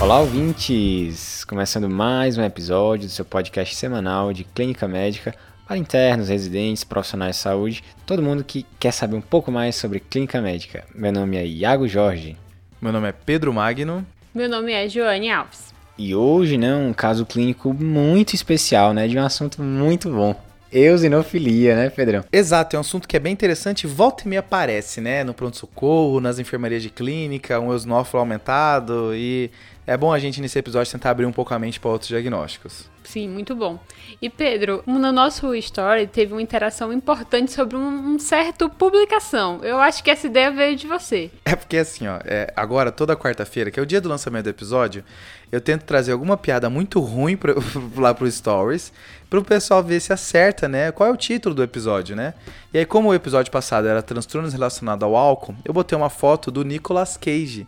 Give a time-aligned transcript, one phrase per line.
[0.00, 1.44] Olá, ouvintes!
[1.44, 5.34] Começando mais um episódio do seu podcast semanal de Clínica Médica
[5.66, 9.98] para internos, residentes, profissionais de saúde, todo mundo que quer saber um pouco mais sobre
[9.98, 10.84] clínica médica.
[10.94, 12.36] Meu nome é Iago Jorge.
[12.80, 14.06] Meu nome é Pedro Magno.
[14.32, 15.74] Meu nome é Joane Alves.
[15.98, 20.32] E hoje, né, um caso clínico muito especial, né, de um assunto muito bom.
[20.70, 22.24] Eusinofilia, né, Pedrão?
[22.30, 26.20] Exato, é um assunto que é bem interessante, volta e meia aparece, né, no pronto-socorro,
[26.20, 29.50] nas enfermarias de clínica, um eosinófilo aumentado e
[29.88, 32.84] é bom a gente nesse episódio tentar abrir um pouco a mente para outros diagnósticos.
[33.02, 33.80] Sim, muito bom.
[34.20, 39.60] E Pedro, no nosso story teve uma interação importante sobre um, um certo publicação.
[39.64, 41.30] Eu acho que essa ideia veio de você.
[41.42, 44.50] É porque assim, ó, é, agora toda quarta-feira, que é o dia do lançamento do
[44.50, 45.02] episódio,
[45.50, 47.54] eu tento trazer alguma piada muito ruim pra,
[47.96, 48.92] lá pro stories,
[49.30, 50.92] para o pessoal ver se acerta, né?
[50.92, 52.34] Qual é o título do episódio, né?
[52.74, 56.50] E aí, como o episódio passado era transtornos relacionados ao álcool, eu botei uma foto
[56.50, 57.66] do Nicolas Cage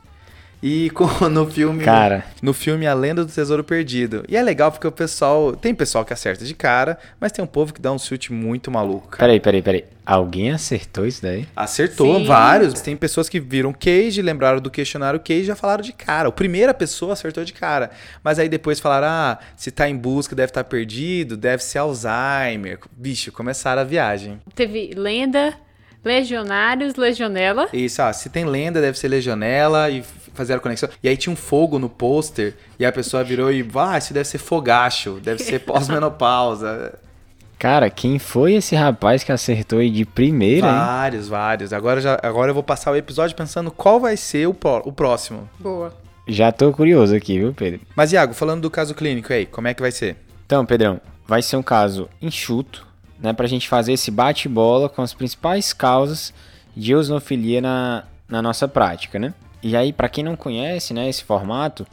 [0.63, 0.91] e
[1.31, 1.85] no filme.
[1.85, 2.25] Cara.
[2.43, 4.25] No filme A Lenda do Tesouro Perdido.
[4.29, 5.55] E é legal porque o pessoal.
[5.57, 8.71] Tem pessoal que acerta de cara, mas tem um povo que dá um chute muito
[8.71, 9.09] maluco.
[9.09, 9.21] Cara.
[9.21, 9.85] Peraí, peraí, peraí.
[10.05, 11.47] Alguém acertou isso daí?
[11.55, 12.27] Acertou, Sim.
[12.27, 12.81] vários.
[12.81, 16.29] Tem pessoas que viram Cage, lembraram do questionário Cage e já falaram de cara.
[16.29, 17.91] A primeira pessoa acertou de cara.
[18.23, 21.79] Mas aí depois falaram: ah, se tá em busca, deve estar tá perdido, deve ser
[21.79, 22.81] Alzheimer.
[22.97, 24.41] Bicho, começaram a viagem.
[24.55, 25.55] Teve lenda.
[26.05, 27.69] Legionários, legionela.
[27.73, 30.03] Isso, ah, se tem lenda, deve ser legionela e
[30.35, 30.89] fazer a conexão.
[31.03, 34.29] E aí tinha um fogo no pôster e a pessoa virou e, ah, isso deve
[34.29, 36.99] ser fogacho, deve ser pós-menopausa.
[37.59, 40.67] Cara, quem foi esse rapaz que acertou aí de primeira?
[40.67, 41.31] Vários, hein?
[41.31, 41.73] vários.
[41.75, 45.47] Agora, já, agora eu vou passar o episódio pensando qual vai ser o, o próximo.
[45.59, 45.95] Boa.
[46.27, 47.81] Já tô curioso aqui, viu, Pedro?
[47.95, 50.17] Mas, Iago, falando do caso clínico aí, como é que vai ser?
[50.47, 52.87] Então, Pedrão, vai ser um caso enxuto,
[53.21, 56.33] né, pra gente fazer esse bate-bola com as principais causas
[56.77, 59.35] de eosinofilia na, na nossa prática, né?
[59.63, 61.87] E aí, para quem não conhece, né, esse formato,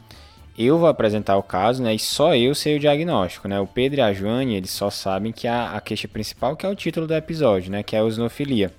[0.56, 3.60] eu vou apresentar o caso, né, e só eu sei o diagnóstico, né?
[3.60, 6.68] O Pedro e a Joane, eles só sabem que a, a queixa principal, que é
[6.68, 8.72] o título do episódio, né, que é a eosinofilia.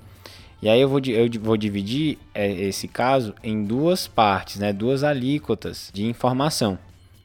[0.61, 5.03] E aí eu vou, eu vou dividir é, esse caso em duas partes, né, duas
[5.03, 6.77] alíquotas de informação.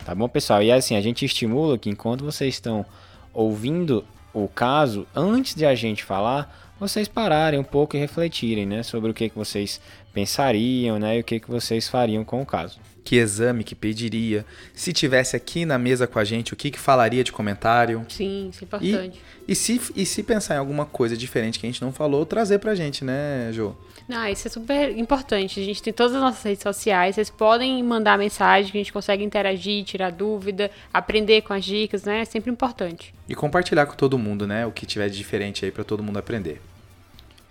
[0.04, 0.62] Tá bom, pessoal?
[0.62, 2.84] E assim, a gente estimula que enquanto vocês estão
[3.32, 4.04] ouvindo
[4.34, 9.11] o caso, antes de a gente falar, vocês pararem um pouco e refletirem, né, sobre
[9.11, 9.81] o que, que vocês
[10.12, 12.78] pensariam, né, e o que, que vocês fariam com o caso.
[13.04, 14.47] Que exame que pediria?
[14.72, 18.04] Se tivesse aqui na mesa com a gente, o que, que falaria de comentário?
[18.09, 19.20] Sim, isso é importante.
[19.47, 22.25] E, e, se, e se pensar em alguma coisa diferente que a gente não falou,
[22.25, 23.76] trazer pra gente, né, Jo?
[24.09, 25.60] Ah, isso é super importante.
[25.60, 27.15] A gente tem todas as nossas redes sociais.
[27.15, 32.04] Vocês podem mandar mensagem que a gente consegue interagir, tirar dúvida, aprender com as dicas,
[32.04, 32.21] né?
[32.21, 33.15] É sempre importante.
[33.28, 34.66] E compartilhar com todo mundo, né?
[34.66, 36.60] O que tiver de diferente aí para todo mundo aprender.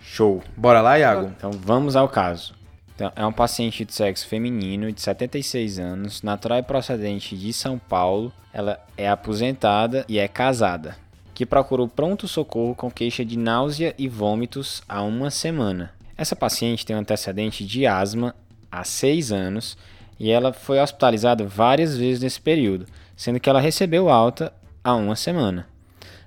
[0.02, 0.44] Show.
[0.56, 1.34] Bora lá, Iago?
[1.36, 2.54] Então vamos ao caso.
[2.96, 7.80] Então, é um paciente de sexo feminino de 76 anos, natural e procedente de São
[7.80, 8.32] Paulo.
[8.54, 10.96] Ela é aposentada e é casada,
[11.34, 15.92] que procurou pronto-socorro com queixa de náusea e vômitos há uma semana.
[16.16, 18.36] Essa paciente tem um antecedente de asma
[18.72, 19.76] há 6 anos
[20.20, 24.54] e ela foi hospitalizada várias vezes nesse período, sendo que ela recebeu alta
[24.84, 25.68] há uma semana.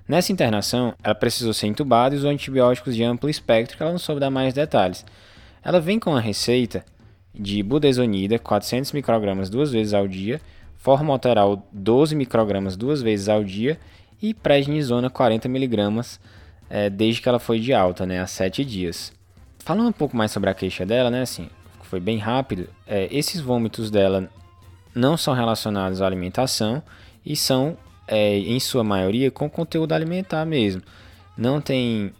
[0.05, 3.99] Nessa internação, ela precisou ser entubada e usou antibióticos de amplo espectro que ela não
[3.99, 5.05] soube dar mais detalhes.
[5.63, 6.85] Ela vem com a receita
[7.33, 10.41] de budesonida, 400 microgramas duas vezes ao dia,
[10.77, 13.79] formoteral 12 microgramas duas vezes ao dia
[14.21, 16.19] e prednisona 40 miligramas
[16.69, 19.11] é, desde que ela foi de alta, né, há 7 dias.
[19.59, 21.49] Falando um pouco mais sobre a queixa dela, né, assim,
[21.83, 24.29] foi bem rápido, é, esses vômitos dela
[24.93, 26.81] não são relacionados à alimentação
[27.25, 30.81] e são é, em sua maioria, com conteúdo alimentar mesmo.
[31.37, 32.11] Não tem,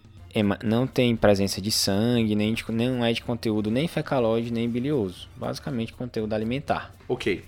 [0.64, 5.28] não tem presença de sangue, nem de, não é de conteúdo nem fecalóide, nem bilioso.
[5.36, 6.94] Basicamente, conteúdo alimentar.
[7.08, 7.44] Ok.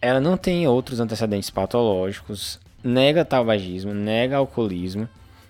[0.00, 5.08] Ela não tem outros antecedentes patológicos, nega tabagismo, nega alcoolismo,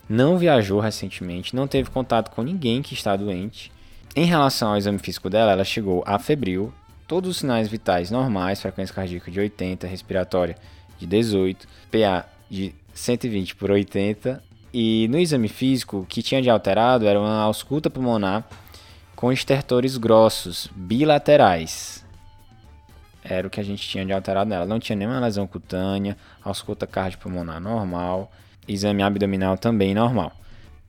[0.09, 3.73] não viajou recentemente, não teve contato com ninguém que está doente.
[4.15, 6.73] Em relação ao exame físico dela, ela chegou a febril,
[7.07, 10.57] todos os sinais vitais normais, frequência cardíaca de 80, respiratória
[10.99, 14.43] de 18, PA de 120 por 80
[14.79, 18.47] e no exame físico o que tinha de alterado era uma ausculta pulmonar
[19.15, 22.05] com estertores grossos bilaterais.
[23.25, 24.67] Era o que a gente tinha de alterado nela.
[24.67, 26.15] Não tinha nenhuma lesão cutânea,
[26.45, 28.31] ausculta cardiopulmonar normal,
[28.69, 30.31] exame abdominal também normal.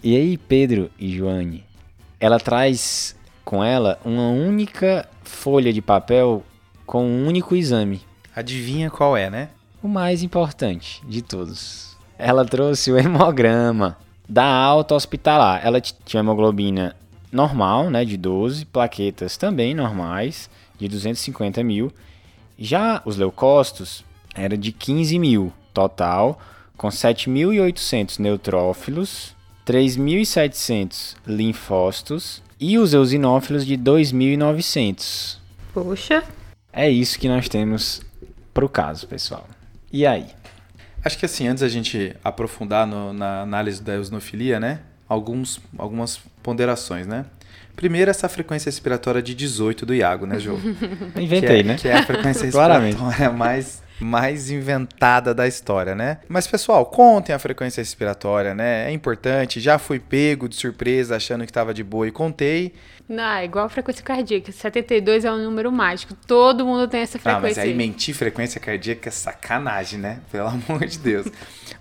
[0.03, 1.63] E aí, Pedro e Joane,
[2.19, 6.43] ela traz com ela uma única folha de papel
[6.85, 8.01] com um único exame.
[8.35, 9.49] Adivinha qual é, né?
[9.81, 11.96] o mais importante de todos.
[12.17, 13.97] Ela trouxe o hemograma
[14.27, 15.61] da alta hospitalar.
[15.63, 16.95] Ela tinha hemoglobina
[17.31, 21.91] normal, né, de 12, plaquetas também normais, de 250 mil,
[22.59, 24.03] Já os leucócitos
[24.33, 26.39] era de 15 mil total,
[26.75, 29.35] com 7.800 neutrófilos,
[29.65, 35.37] 3.700 linfócitos e os eosinófilos de 2.900.
[35.71, 36.23] Poxa.
[36.73, 38.01] É isso que nós temos
[38.53, 39.45] pro caso, pessoal.
[39.91, 40.25] E aí?
[41.03, 44.81] Acho que assim, antes da gente aprofundar no, na análise da eosinofilia, né?
[45.07, 47.25] Alguns, algumas ponderações, né?
[47.75, 50.57] Primeiro, essa frequência respiratória de 18 do Iago, né, Jô?
[51.15, 51.75] Inventei, é, né?
[51.75, 56.19] Que é a frequência respiratória mais mais inventada da história, né?
[56.27, 58.89] Mas pessoal, contem a frequência respiratória, né?
[58.89, 59.59] É importante.
[59.59, 62.73] Já fui pego de surpresa achando que estava de boa e contei.
[63.09, 64.51] Não, é igual a frequência cardíaca.
[64.51, 66.13] 72 é um número mágico.
[66.27, 67.37] Todo mundo tem essa frequência.
[67.37, 70.19] Ah, mas aí mentir frequência cardíaca é sacanagem, né?
[70.29, 71.27] Pelo amor de Deus.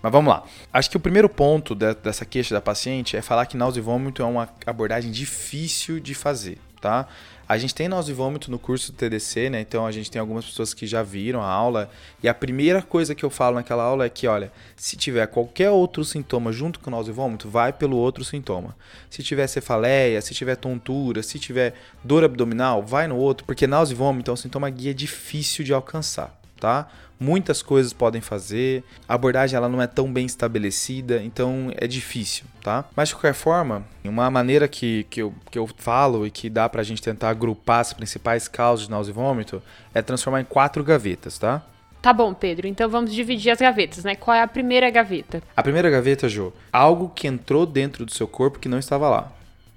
[0.00, 0.44] mas vamos lá.
[0.72, 4.22] Acho que o primeiro ponto dessa queixa da paciente é falar que náusea e vômito
[4.22, 7.08] é uma abordagem difícil de fazer, tá?
[7.48, 9.60] A gente tem náusea e vômito no curso do TDC, né?
[9.60, 11.88] Então a gente tem algumas pessoas que já viram a aula.
[12.22, 15.70] E a primeira coisa que eu falo naquela aula é que, olha, se tiver qualquer
[15.70, 18.76] outro sintoma junto com náusea e vômito, vai pelo outro sintoma.
[19.08, 23.94] Se tiver cefaleia, se tiver tontura, se tiver dor abdominal, vai no outro, porque náusea
[23.94, 26.88] e vômito é um sintoma guia difícil de alcançar, tá?
[27.18, 32.44] Muitas coisas podem fazer, a abordagem ela não é tão bem estabelecida, então é difícil,
[32.62, 32.84] tá?
[32.94, 36.68] Mas de qualquer forma, uma maneira que, que, eu, que eu falo e que dá
[36.68, 39.62] pra gente tentar agrupar as principais causas de náusea e vômito
[39.94, 41.62] é transformar em quatro gavetas, tá?
[42.06, 42.68] Tá bom, Pedro.
[42.68, 44.14] Então vamos dividir as gavetas, né?
[44.14, 45.42] Qual é a primeira gaveta?
[45.56, 49.32] A primeira gaveta, Jo, algo que entrou dentro do seu corpo que não estava lá,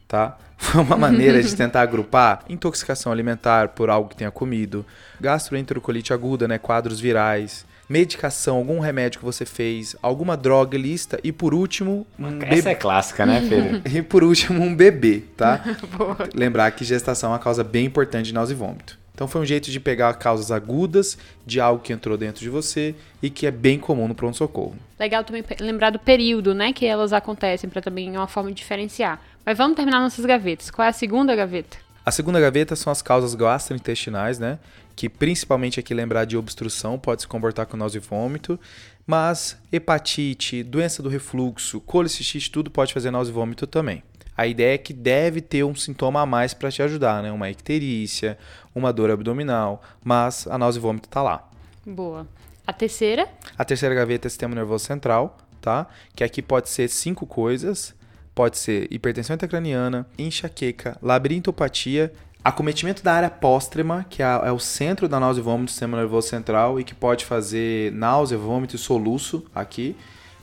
[0.07, 0.37] tá?
[0.55, 4.85] Foi uma maneira de tentar agrupar intoxicação alimentar por algo que tenha comido,
[5.19, 11.31] gastroenterocoliite aguda, né, quadros virais, medicação, algum remédio que você fez, alguma droga lista e
[11.31, 12.69] por último um Essa bebê.
[12.69, 13.81] é clássica, né, Pedro?
[13.97, 15.63] e por último um bebê, tá?
[16.35, 18.99] Lembrar que gestação é uma causa bem importante de náusea e vômito.
[19.19, 22.95] Então foi um jeito de pegar causas agudas de algo que entrou dentro de você
[23.21, 24.75] e que é bem comum no pronto-socorro.
[24.97, 29.19] Legal também lembrar do período, né, que elas acontecem para também uma forma de diferenciar.
[29.45, 30.71] Mas vamos terminar nossas gavetas.
[30.71, 31.77] Qual é a segunda gaveta?
[32.05, 34.57] A segunda gaveta são as causas gastrointestinais, né?
[34.99, 38.59] Que principalmente aqui lembrar de obstrução pode se comportar com náusea e vômito,
[39.07, 44.03] mas hepatite, doença do refluxo, colicistite, tudo pode fazer náusea e vômito também.
[44.35, 47.31] A ideia é que deve ter um sintoma a mais para te ajudar, né?
[47.31, 48.37] Uma icterícia,
[48.75, 51.49] uma dor abdominal, mas a náusea e vômito está lá.
[51.85, 52.27] Boa.
[52.67, 53.25] A terceira?
[53.57, 55.87] A terceira gaveta é sistema nervoso central, tá?
[56.13, 57.95] Que aqui pode ser cinco coisas.
[58.35, 62.13] Pode ser hipertensão intracraniana, enxaqueca, labirintopatia,
[62.49, 65.97] acometimento da área póstrema, que é, é o centro da náusea e vômito do sistema
[65.97, 69.95] nervoso central e que pode fazer náusea, vômito e soluço aqui.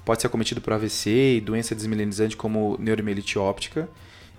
[0.05, 3.89] Pode ser acometido por AVC e doença desmilenizante como neuromielite óptica.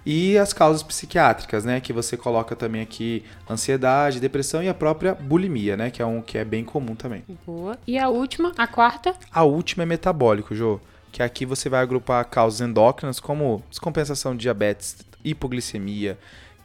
[0.05, 5.13] E as causas psiquiátricas, né, que você coloca também aqui ansiedade, depressão e a própria
[5.13, 7.25] bulimia, né, que é um que é bem comum também.
[7.45, 7.77] Boa.
[7.85, 9.13] E a última, a quarta?
[9.29, 10.79] A última é metabólico, Jô,
[11.11, 16.17] que aqui você vai agrupar causas endócrinas como descompensação de diabetes, hipoglicemia,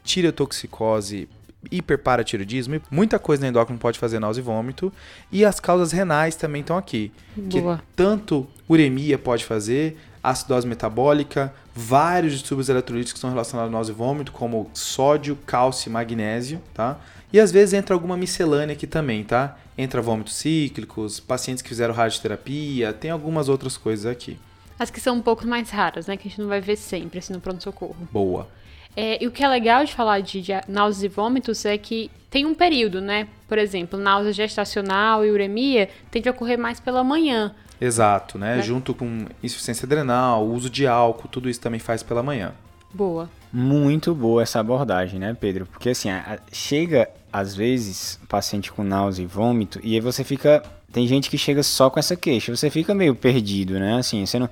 [0.05, 1.29] tireotoxicose,
[1.71, 4.93] hiperparatiroidismo, muita coisa na endócrino pode fazer náusea e vômito.
[5.31, 7.13] E as causas renais também estão aqui.
[7.37, 7.79] Boa.
[7.79, 13.93] Que tanto uremia pode fazer, acidose metabólica, vários distúrbios eletrolíticos que estão relacionados à náusea
[13.93, 16.99] e vômito, como sódio, cálcio e magnésio, tá?
[17.33, 19.57] E às vezes entra alguma miscelânea aqui também, tá?
[19.77, 24.39] Entra vômitos cíclicos, pacientes que fizeram radioterapia, tem algumas outras coisas aqui.
[24.79, 26.17] As que são um pouco mais raras, né?
[26.17, 27.97] Que a gente não vai ver sempre, assim, no pronto-socorro.
[28.11, 28.49] Boa.
[28.97, 32.11] É, e o que é legal de falar de, de náuseas e vômitos é que
[32.31, 33.29] tem um período, né?
[33.49, 37.55] Por exemplo, náusea gestacional e uremia tende a ocorrer mais pela manhã.
[37.81, 38.57] Exato, né?
[38.57, 38.63] né?
[38.63, 42.53] Junto com insuficiência adrenal, uso de álcool, tudo isso também faz pela manhã.
[42.93, 43.29] Boa.
[43.53, 45.67] Muito boa essa abordagem, né, Pedro?
[45.67, 50.63] Porque assim, a, chega às vezes paciente com náusea e vômito e aí você fica,
[50.93, 53.97] tem gente que chega só com essa queixa, você fica meio perdido, né?
[53.97, 54.49] Assim, você não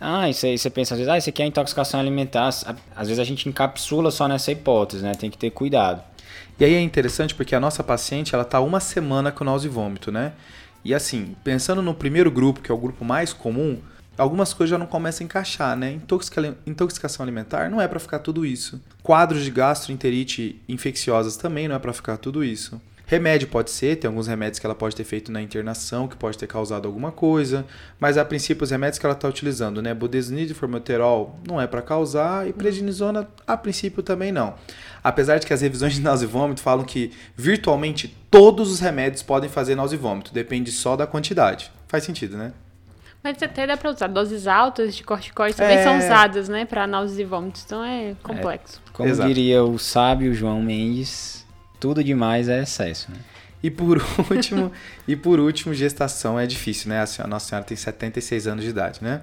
[0.00, 2.48] ah, isso aí você pensa às vezes, ah, isso aqui é intoxicação alimentar.
[2.48, 5.12] Às vezes a gente encapsula só nessa hipótese, né?
[5.14, 6.02] Tem que ter cuidado.
[6.58, 9.70] E aí é interessante porque a nossa paciente, ela tá uma semana com náusea e
[9.70, 10.32] vômito, né?
[10.84, 13.78] E assim, pensando no primeiro grupo, que é o grupo mais comum,
[14.16, 15.92] algumas coisas já não começam a encaixar, né?
[15.92, 18.80] Intoxica intoxicação alimentar não é para ficar tudo isso.
[19.02, 22.80] Quadros de gastroenterite infecciosas também não é para ficar tudo isso.
[23.08, 26.36] Remédio pode ser, tem alguns remédios que ela pode ter feito na internação, que pode
[26.36, 27.64] ter causado alguma coisa,
[28.00, 31.68] mas a princípio os remédios que ela está utilizando, né, budesonide e formoterol, não é
[31.68, 34.54] para causar, e prednisona, a princípio também não.
[35.04, 39.22] Apesar de que as revisões de náusea e vômito falam que virtualmente todos os remédios
[39.22, 41.70] podem fazer náusea e vômito, depende só da quantidade.
[41.86, 42.52] Faz sentido, né?
[43.22, 44.08] Mas até dá para usar.
[44.08, 45.82] Doses altas de corticoides também é...
[45.84, 48.82] são usadas, né, para náuseas e vômitos, então é complexo.
[48.84, 49.28] É, como Exato.
[49.28, 51.45] diria o sábio João Mendes,
[51.86, 53.10] tudo demais é excesso.
[53.12, 53.18] Né?
[53.62, 54.72] E por último,
[55.06, 57.04] e por último, gestação é difícil, né?
[57.18, 59.20] A Nossa Senhora tem 76 anos de idade, né?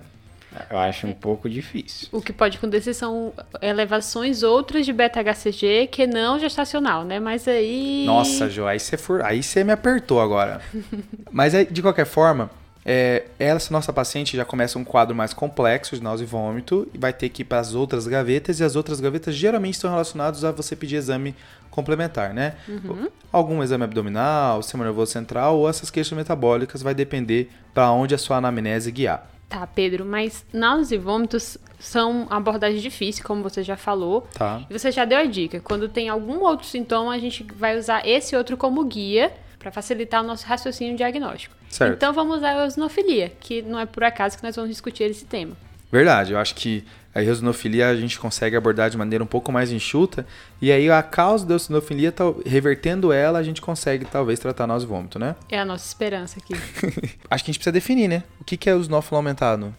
[0.69, 2.07] Eu acho um pouco difícil.
[2.11, 7.19] O que pode acontecer são elevações outras de beta-HCG que não gestacional, né?
[7.19, 8.03] Mas aí.
[8.05, 9.23] Nossa, Jo, aí você for...
[9.23, 10.61] aí você me apertou agora.
[11.31, 12.51] Mas de qualquer forma,
[12.85, 16.97] é, essa nossa paciente já começa um quadro mais complexo de náusea e vômito e
[16.97, 20.43] vai ter que ir para as outras gavetas, e as outras gavetas geralmente estão relacionadas
[20.43, 21.35] a você pedir exame
[21.69, 22.55] complementar, né?
[22.67, 23.09] Uhum.
[23.31, 28.17] Algum exame abdominal, sistema nervoso central ou essas queixas metabólicas, vai depender para onde a
[28.17, 29.31] sua anamnese guiar.
[29.49, 34.27] Tá, Pedro, mas náuseas e vômitos são uma abordagem difícil, como você já falou.
[34.33, 34.63] Tá.
[34.69, 35.59] E você já deu a dica.
[35.59, 39.31] Quando tem algum outro sintoma, a gente vai usar esse outro como guia
[39.63, 41.55] para facilitar o nosso raciocínio diagnóstico.
[41.69, 41.95] Certo.
[41.95, 45.25] Então vamos usar a eosinofilia, que não é por acaso que nós vamos discutir esse
[45.25, 45.55] tema.
[45.91, 46.83] Verdade, eu acho que
[47.15, 50.25] a eosinofilia a gente consegue abordar de maneira um pouco mais enxuta,
[50.61, 52.13] e aí a causa da eosinofilia,
[52.45, 55.35] revertendo ela, a gente consegue talvez tratar nós vômito, né?
[55.49, 56.53] É a nossa esperança aqui.
[57.29, 58.23] acho que a gente precisa definir, né?
[58.41, 59.73] O que é eosinófilo aumentado?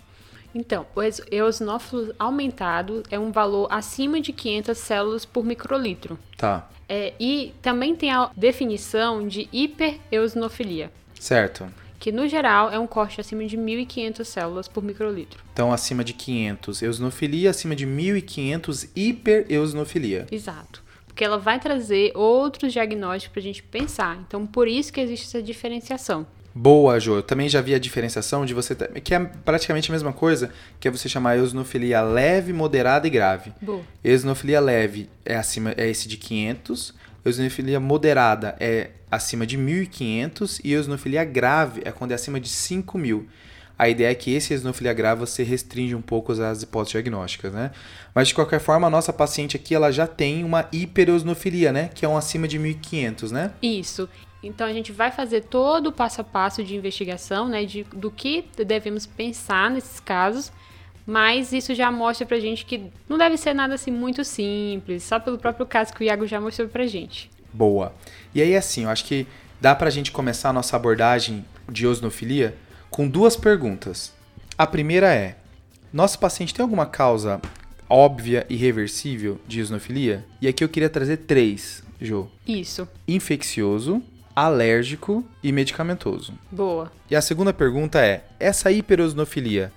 [0.55, 6.19] Então, o eosinófilo aumentado é um valor acima de 500 células por microlitro.
[6.37, 6.69] Tá.
[6.89, 10.93] É, e também tem a definição de hipereosinofilia.
[11.19, 11.67] Certo
[12.05, 15.43] que no geral é um corte acima de 1.500 células por microlitro.
[15.55, 20.27] Então, acima de 500 eosinofilia, acima de 1.500 hipereosinofilia.
[20.31, 20.83] Exato.
[21.07, 24.19] Porque ela vai trazer outros diagnósticos para a gente pensar.
[24.29, 26.27] Então, por isso que existe essa diferenciação.
[26.55, 27.17] Boa, Jo.
[27.17, 28.77] Eu também já vi a diferenciação de você.
[29.03, 33.53] Que é praticamente a mesma coisa, que é você chamar eosinofilia leve, moderada e grave.
[33.61, 33.83] Boa.
[34.05, 36.95] Eosinofilia leve é acima é esse de 500,
[37.25, 43.25] eosinofilia moderada é acima de 1.500 e eosinofilia grave é quando é acima de 5.000.
[43.77, 47.73] A ideia é que esse eosinofilia grave você restringe um pouco as hipóteses diagnósticas, né?
[48.15, 51.91] Mas de qualquer forma, a nossa paciente aqui ela já tem uma hipereosinofilia, né?
[51.93, 53.51] Que é um acima de 1.500, né?
[53.61, 54.09] Isso.
[54.47, 57.65] Então a gente vai fazer todo o passo a passo de investigação, né?
[57.65, 60.53] De, do que devemos pensar nesses casos
[61.07, 65.21] mas isso já mostra pra gente que não deve ser nada assim muito simples, só
[65.21, 67.31] pelo próprio caso que o Iago já mostrou pra gente.
[67.53, 67.93] Boa.
[68.35, 69.27] E aí, assim, eu acho que
[69.61, 72.57] dá pra gente começar a nossa abordagem de osnofilia
[72.91, 74.13] com duas perguntas.
[74.57, 75.37] A primeira é:
[75.93, 77.41] nosso paciente tem alguma causa
[77.89, 80.25] óbvia e reversível de osnofilia?
[80.41, 82.29] E aqui eu queria trazer três, Jo.
[82.47, 82.89] Isso.
[83.07, 84.03] Infeccioso,
[84.35, 86.35] alérgico e medicamentoso.
[86.51, 86.91] Boa.
[87.11, 89.73] E a segunda pergunta é: essa hiperosnofilia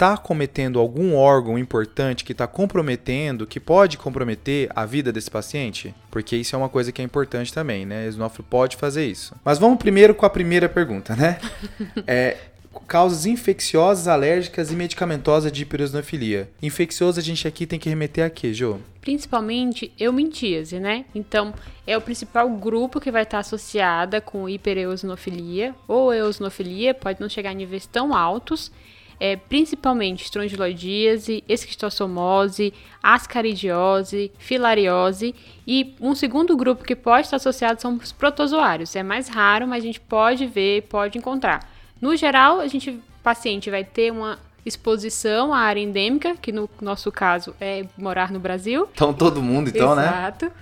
[0.00, 5.94] está cometendo algum órgão importante que está comprometendo, que pode comprometer a vida desse paciente?
[6.10, 8.06] Porque isso é uma coisa que é importante também, né?
[8.06, 9.34] Esnófilo pode fazer isso.
[9.44, 11.38] Mas vamos primeiro com a primeira pergunta, né?
[12.06, 12.38] é,
[12.86, 16.50] causas infecciosas, alérgicas e medicamentosas de hiperosnofilia.
[16.62, 18.78] Infeccioso a gente aqui tem que remeter a quê, Jô?
[19.00, 21.04] Principalmente eumintíase, né?
[21.14, 21.54] Então,
[21.86, 27.50] é o principal grupo que vai estar associada com hipereosinofilia ou eosinofilia, pode não chegar
[27.50, 28.70] a níveis tão altos,
[29.20, 32.72] é, principalmente estrongiloidíase, esquistossomose,
[33.02, 35.34] ascaridiose, filariose
[35.66, 38.96] e um segundo grupo que pode estar associado são os protozoários.
[38.96, 41.69] É mais raro, mas a gente pode ver, pode encontrar.
[42.00, 47.10] No geral, a gente paciente vai ter uma exposição à área endêmica, que no nosso
[47.10, 48.88] caso é morar no Brasil.
[48.92, 50.00] Então todo mundo, então, Exato.
[50.00, 50.06] né?
[50.06, 50.52] Exato.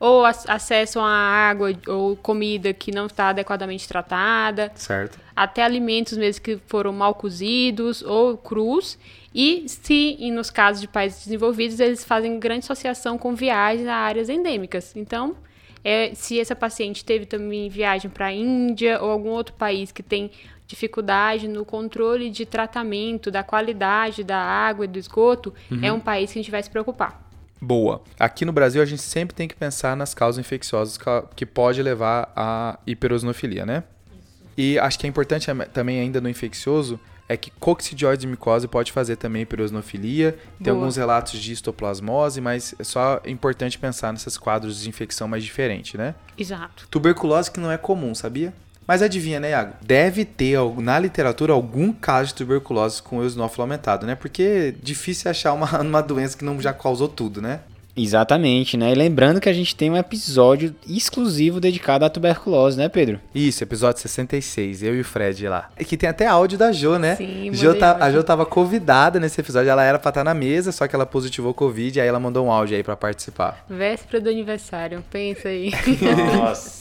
[0.00, 4.70] Ou acesso a água ou comida que não está adequadamente tratada.
[4.76, 5.18] Certo.
[5.34, 8.96] Até alimentos mesmo que foram mal cozidos ou crus.
[9.34, 13.94] E se, e nos casos de países desenvolvidos, eles fazem grande associação com viagens a
[13.94, 14.94] áreas endêmicas.
[14.94, 15.36] Então,
[15.84, 20.02] é, se essa paciente teve também viagem para a Índia ou algum outro país que
[20.02, 20.30] tem
[20.66, 25.80] dificuldade no controle de tratamento da qualidade da água e do esgoto, uhum.
[25.82, 27.26] é um país que a gente vai se preocupar.
[27.60, 28.02] Boa.
[28.18, 30.98] Aqui no Brasil a gente sempre tem que pensar nas causas infecciosas
[31.34, 33.82] que pode levar à hiperosinofilia, né?
[34.06, 34.52] Isso.
[34.56, 38.90] E acho que é importante também ainda no infeccioso é que coccidioide de micose pode
[38.90, 40.38] fazer também hiperosinofilia.
[40.62, 45.44] Tem alguns relatos de histoplasmose, mas é só importante pensar nesses quadros de infecção mais
[45.44, 46.14] diferentes, né?
[46.36, 46.88] Exato.
[46.90, 48.54] Tuberculose que não é comum, sabia?
[48.86, 49.74] Mas adivinha, né, Iago?
[49.82, 54.14] Deve ter na literatura algum caso de tuberculose com eosinófilo aumentado, né?
[54.14, 57.60] Porque é difícil achar uma, uma doença que não já causou tudo, né?
[57.98, 58.92] Exatamente, né?
[58.92, 63.20] E lembrando que a gente tem um episódio exclusivo dedicado à tuberculose, né, Pedro?
[63.34, 65.68] Isso, episódio 66, eu e o Fred lá.
[65.78, 67.16] E que tem até áudio da Jo, né?
[67.16, 70.70] Sim, jo tá, A Jo tava convidada nesse episódio, ela era pra estar na mesa,
[70.70, 73.64] só que ela positivou Covid, aí ela mandou um áudio aí pra participar.
[73.68, 75.72] Véspera do aniversário, pensa aí.
[76.36, 76.78] Nossa!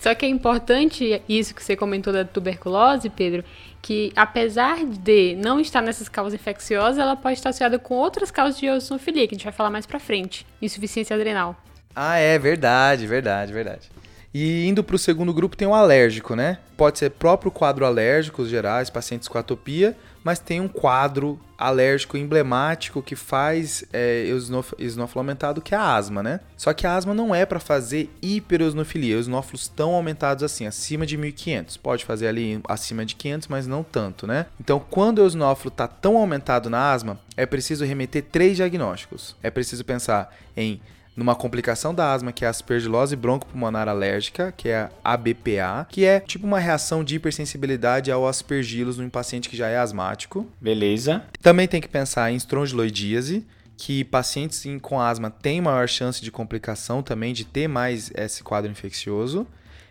[0.00, 3.42] Só que é importante isso que você comentou da tuberculose, Pedro,
[3.84, 8.58] que apesar de não estar nessas causas infecciosas, ela pode estar associada com outras causas
[8.58, 10.46] de eosinofilia, que a gente vai falar mais pra frente.
[10.62, 11.54] Insuficiência adrenal.
[11.94, 13.90] Ah, é verdade, verdade, verdade.
[14.32, 16.56] E indo para o segundo grupo tem o alérgico, né?
[16.78, 23.02] Pode ser próprio quadro alérgico, gerais, pacientes com atopia, mas tem um quadro alérgico emblemático
[23.02, 26.40] que faz é, eosinófilo aumentado, que é a asma, né?
[26.56, 31.16] Só que a asma não é para fazer hipereosinofilia, eosinófilos tão aumentados assim, acima de
[31.16, 31.76] 1500.
[31.76, 34.46] Pode fazer ali acima de 500, mas não tanto, né?
[34.58, 39.36] Então, quando o eosinófilo está tão aumentado na asma, é preciso remeter três diagnósticos.
[39.42, 40.80] É preciso pensar em
[41.16, 46.04] numa complicação da asma, que é a aspergilose broncopulmonar alérgica, que é a ABPA, que
[46.04, 50.46] é tipo uma reação de hipersensibilidade ao aspergilos num paciente que já é asmático.
[50.60, 51.22] Beleza.
[51.40, 57.02] Também tem que pensar em estrongiloidíase, que pacientes com asma têm maior chance de complicação
[57.02, 59.46] também, de ter mais esse quadro infeccioso.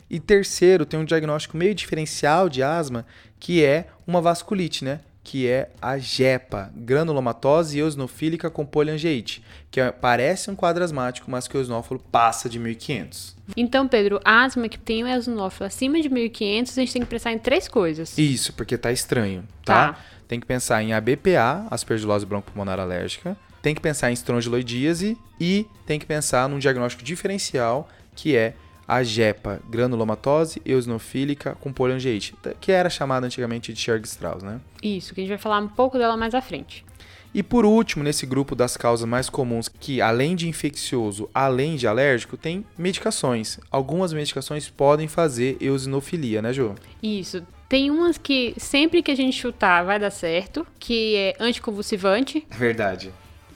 [0.09, 3.05] E terceiro, tem um diagnóstico meio diferencial de asma,
[3.39, 4.99] que é uma vasculite, né?
[5.23, 11.47] Que é a GEPA, granulomatose eosinofílica com poliangeite, que é, parece um quadro asmático, mas
[11.47, 13.35] que o eosinófilo passa de 1500.
[13.55, 17.31] Então, Pedro, asma que tem o eosinófilo acima de 1500, a gente tem que pensar
[17.31, 18.17] em três coisas.
[18.17, 19.93] Isso, porque tá estranho, tá?
[19.93, 19.99] tá.
[20.27, 25.97] Tem que pensar em ABPA, aspergilose broncopulmonar alérgica, tem que pensar em estrongiloidíase e tem
[25.97, 28.55] que pensar num diagnóstico diferencial que é
[28.87, 34.59] a GEPA, granulomatose eosinofílica com poliangeite, que era chamada antigamente de Churg-Strauss, né?
[34.81, 36.85] Isso, que a gente vai falar um pouco dela mais à frente.
[37.33, 41.87] E por último, nesse grupo das causas mais comuns, que além de infeccioso, além de
[41.87, 43.59] alérgico, tem medicações.
[43.71, 46.75] Algumas medicações podem fazer eosinofilia, né, Ju?
[47.01, 47.41] Isso.
[47.67, 52.45] Tem umas que sempre que a gente chutar vai dar certo, que é anticonvulsivante.
[52.51, 53.11] Verdade.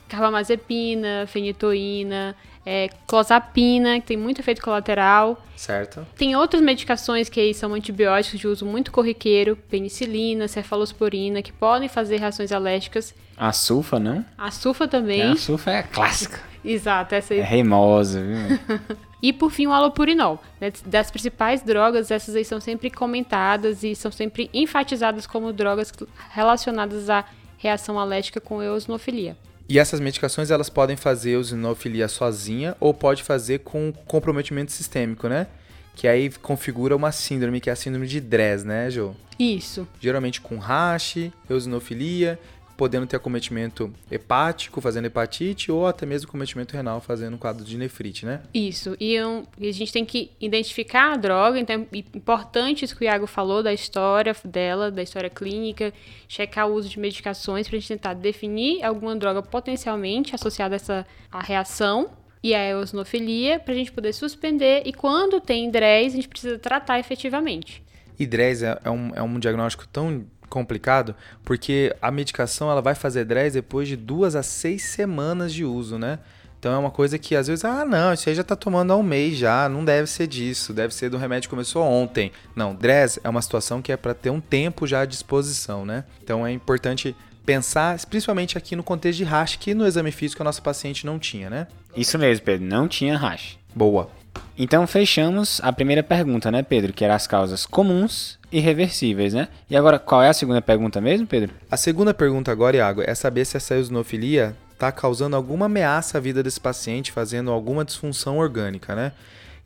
[0.08, 2.34] Carbamazepina, fenitoína,
[2.64, 5.42] é, clozapina, que tem muito efeito colateral.
[5.56, 6.06] Certo.
[6.16, 12.18] Tem outras medicações que são antibióticos de uso muito corriqueiro, penicilina, cefalosporina, que podem fazer
[12.18, 13.14] reações alérgicas.
[13.36, 14.24] A sulfa, não?
[14.36, 15.20] A sulfa também.
[15.20, 16.40] É, a sulfa é clássica.
[16.64, 17.40] Exato, essa aí.
[17.40, 18.78] É reimosa, viu?
[19.22, 20.38] e por fim o alopurinol.
[20.60, 20.72] Né?
[20.84, 25.92] Das principais drogas, essas aí são sempre comentadas e são sempre enfatizadas como drogas
[26.30, 27.24] relacionadas à
[27.56, 29.36] reação alérgica com eosinofilia.
[29.68, 35.46] E essas medicações elas podem fazer eosinofilia sozinha ou pode fazer com comprometimento sistêmico, né?
[35.94, 39.14] Que aí configura uma síndrome, que é a síndrome de Dres, né, Jo?
[39.38, 39.86] Isso.
[40.00, 42.38] Geralmente com rash, eosinofilia
[42.78, 47.76] podendo ter acometimento hepático, fazendo hepatite, ou até mesmo acometimento renal, fazendo um quadro de
[47.76, 48.40] nefrite, né?
[48.54, 48.96] Isso.
[49.00, 53.02] E, um, e a gente tem que identificar a droga, então é importante isso que
[53.02, 55.92] o Iago falou da história dela, da história clínica,
[56.28, 60.76] checar o uso de medicações para a gente tentar definir alguma droga potencialmente associada a
[60.76, 62.10] essa a reação
[62.40, 66.56] e a eosinofilia para a gente poder suspender e quando tem DRES a gente precisa
[66.60, 67.82] tratar efetivamente.
[68.16, 72.94] E DRES é, é, um, é um diagnóstico tão complicado, porque a medicação ela vai
[72.94, 76.18] fazer DRES depois de duas a seis semanas de uso, né?
[76.58, 78.96] Então é uma coisa que às vezes, ah, não, isso aí já tá tomando há
[78.96, 82.32] um mês já, não deve ser disso, deve ser do remédio que começou ontem.
[82.56, 86.04] Não, DRES é uma situação que é para ter um tempo já à disposição, né?
[86.22, 87.14] Então é importante
[87.46, 91.18] pensar, principalmente aqui no contexto de rash, que no exame físico a nossa paciente não
[91.18, 91.68] tinha, né?
[91.96, 93.56] Isso mesmo, Pedro, não tinha rash.
[93.74, 94.10] Boa.
[94.56, 96.92] Então fechamos a primeira pergunta, né, Pedro?
[96.92, 99.48] Que eram as causas comuns e reversíveis, né?
[99.68, 101.54] E agora, qual é a segunda pergunta mesmo, Pedro?
[101.70, 106.20] A segunda pergunta agora, Iago, é saber se essa eosinofilia está causando alguma ameaça à
[106.20, 109.12] vida desse paciente, fazendo alguma disfunção orgânica, né?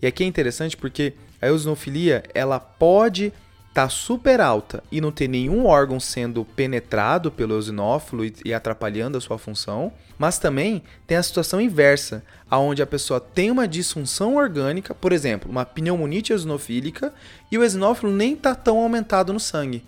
[0.01, 3.33] E aqui é interessante porque a eosinofilia, ela pode
[3.73, 9.17] tá super alta e não ter nenhum órgão sendo penetrado pelo eosinófilo e, e atrapalhando
[9.17, 14.37] a sua função, mas também tem a situação inversa, aonde a pessoa tem uma disfunção
[14.37, 17.15] orgânica, por exemplo, uma pneumonite eosinofílica,
[17.51, 19.85] e o eosinófilo nem está tão aumentado no sangue.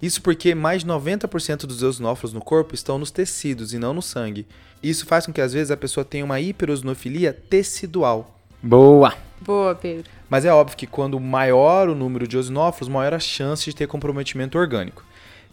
[0.00, 4.02] Isso porque mais de 90% dos eosinófilos no corpo estão nos tecidos e não no
[4.02, 4.46] sangue.
[4.82, 8.37] Isso faz com que às vezes a pessoa tenha uma hiperosinofilia tecidual.
[8.62, 9.14] Boa!
[9.40, 10.10] Boa, Pedro.
[10.28, 13.86] Mas é óbvio que quando maior o número de eosinófilos, maior a chance de ter
[13.86, 15.04] comprometimento orgânico.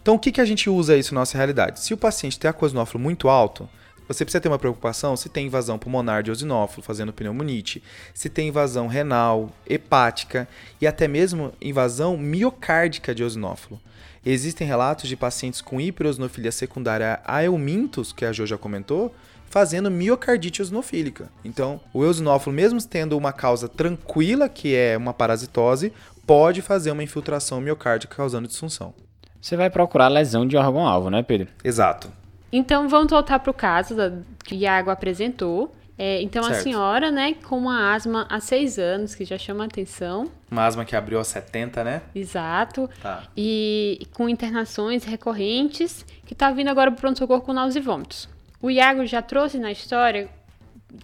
[0.02, 1.80] Então, o que, que a gente usa isso na nossa realidade?
[1.80, 3.68] Se o paciente tem a eosinófilo muito alto,
[4.08, 7.82] você precisa ter uma preocupação se tem invasão pulmonar de eosinófilo, fazendo pneumonite,
[8.14, 10.46] se tem invasão renal, hepática
[10.80, 13.80] e até mesmo invasão miocárdica de eosinófilo.
[14.28, 19.14] Existem relatos de pacientes com hiperosinofilia secundária a eumintos, que a Jo já comentou,
[19.48, 21.30] fazendo miocardite eosinofílica.
[21.44, 25.92] Então, o eosinófilo, mesmo tendo uma causa tranquila, que é uma parasitose,
[26.26, 28.92] pode fazer uma infiltração miocárdica causando disfunção.
[29.40, 31.46] Você vai procurar lesão de órgão-alvo, né, Pedro?
[31.62, 32.10] Exato.
[32.50, 34.10] Então, vamos voltar para o caso da,
[34.44, 35.72] que o Iago apresentou.
[35.98, 36.58] É, então, certo.
[36.58, 40.30] a senhora, né, com uma asma há seis anos, que já chama atenção.
[40.50, 42.02] Uma asma que abriu aos 70, né?
[42.14, 42.88] Exato.
[43.00, 43.24] Tá.
[43.36, 48.28] E com internações recorrentes, que está vindo agora para o pronto-socorro com náuseas e vômitos.
[48.60, 50.28] O Iago já trouxe na história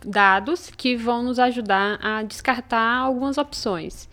[0.05, 4.09] dados que vão nos ajudar a descartar algumas opções.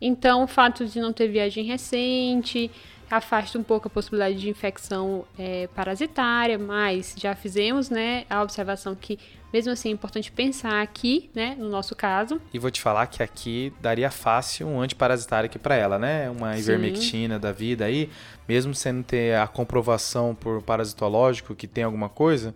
[0.00, 2.70] Então, o fato de não ter viagem recente
[3.10, 8.94] afasta um pouco a possibilidade de infecção é, parasitária, mas já fizemos né, a observação
[8.94, 9.18] que,
[9.52, 12.40] mesmo assim, é importante pensar aqui, né, no nosso caso.
[12.52, 16.30] E vou te falar que aqui daria fácil um antiparasitário aqui para ela, né?
[16.30, 17.40] Uma ivermectina Sim.
[17.40, 18.10] da vida aí,
[18.48, 22.54] mesmo sem ter a comprovação por parasitológico que tem alguma coisa,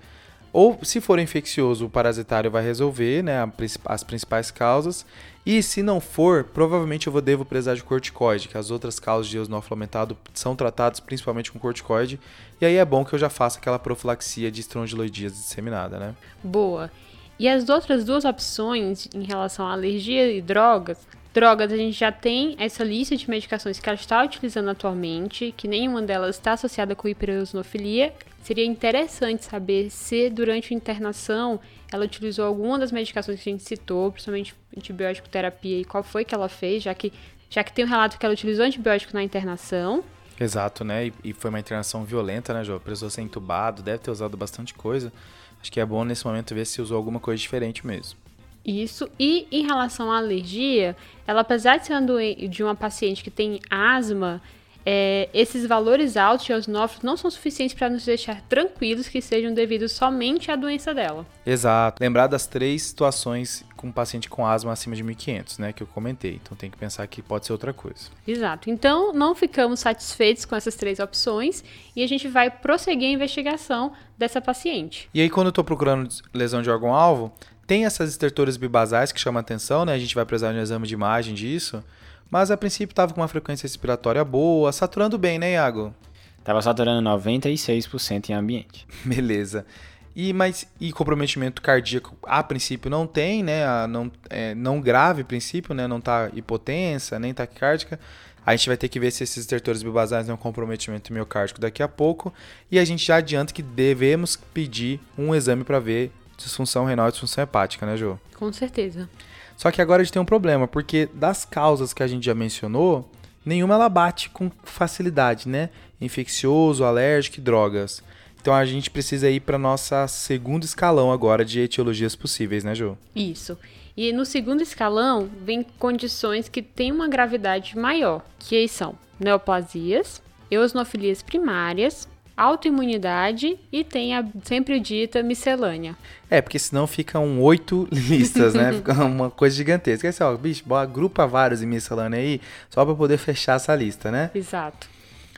[0.53, 3.47] ou se for infeccioso, o parasitário vai resolver né,
[3.85, 5.05] as principais causas.
[5.47, 9.29] E se não for, provavelmente eu vou devo precisar de corticoide, que as outras causas
[9.29, 12.19] de eosinófilo aumentado são tratadas principalmente com corticoide.
[12.61, 16.15] E aí é bom que eu já faça aquela profilaxia de estrongiloidias disseminada, né?
[16.43, 16.91] Boa.
[17.39, 22.11] E as outras duas opções em relação à alergia e drogas, drogas a gente já
[22.11, 26.97] tem essa lista de medicações que ela está utilizando atualmente, que nenhuma delas está associada
[26.97, 28.13] com hiperosinofilia
[28.47, 31.59] Seria interessante saber se durante a internação
[31.93, 36.25] ela utilizou alguma das medicações que a gente citou, principalmente antibiótico terapia, e qual foi
[36.25, 37.13] que ela fez, já que,
[37.51, 40.05] já que tem um relato que ela utilizou antibiótico na internação.
[40.39, 41.09] Exato, né?
[41.09, 42.79] E, e foi uma internação violenta, né, Jô?
[42.79, 45.13] Precisou ser entubado, deve ter usado bastante coisa.
[45.61, 48.17] Acho que é bom nesse momento ver se usou alguma coisa diferente mesmo.
[48.65, 49.11] Isso.
[49.19, 54.41] E em relação à alergia, ela apesar de ser de uma paciente que tem asma,
[54.89, 59.53] é, esses valores altos de eosinófilos não são suficientes para nos deixar tranquilos que sejam
[59.53, 61.27] devidos somente à doença dela.
[61.45, 62.01] Exato.
[62.01, 65.89] Lembrar das três situações com um paciente com asma acima de 1500, né, que eu
[65.89, 66.41] comentei.
[66.43, 68.11] Então tem que pensar que pode ser outra coisa.
[68.25, 68.71] Exato.
[68.71, 71.65] Então não ficamos satisfeitos com essas três opções
[71.97, 75.11] e a gente vai prosseguir a investigação dessa paciente.
[75.13, 77.33] E aí quando eu estou procurando lesão de órgão-alvo,
[77.67, 79.95] tem essas estertores bibasais que chamam atenção, né?
[79.95, 81.83] A gente vai precisar de um exame de imagem disso.
[82.31, 85.95] Mas a princípio estava com uma frequência respiratória boa, saturando bem, né, Iago?
[86.43, 88.87] Tava saturando 96% em ambiente.
[89.05, 89.67] Beleza.
[90.15, 93.67] E, mas, e comprometimento cardíaco, a princípio, não tem, né?
[93.67, 95.87] A, não, é, não grave, a princípio, né?
[95.87, 98.01] Não tá hipotensa, nem taquicárdica.
[98.47, 101.83] A gente vai ter que ver se esses estertores bibasais têm um comprometimento miocárdico daqui
[101.83, 102.33] a pouco.
[102.71, 107.11] E a gente já adianta que devemos pedir um exame para ver disfunção renal e
[107.11, 108.17] disfunção hepática, né, Jô?
[108.37, 109.09] Com certeza.
[109.57, 112.35] Só que agora a gente tem um problema, porque das causas que a gente já
[112.35, 113.11] mencionou,
[113.45, 115.71] nenhuma ela bate com facilidade, né?
[116.01, 118.03] Infeccioso, alérgico e drogas.
[118.41, 122.97] Então a gente precisa ir para nossa segundo escalão agora de etiologias possíveis, né, Ju?
[123.15, 123.59] Isso.
[123.97, 131.23] E no segundo escalão vem condições que têm uma gravidade maior, que são neoplasias, eosinofilias
[131.23, 135.97] primárias, autoimunidade e tem a sempre dita miscelânea.
[136.29, 138.73] É, porque senão ficam oito listas, né?
[138.73, 140.09] Fica uma coisa gigantesca.
[140.09, 144.31] Assim, ó, bicho, agrupa vários em miscelânea aí, só para poder fechar essa lista, né?
[144.35, 144.89] Exato.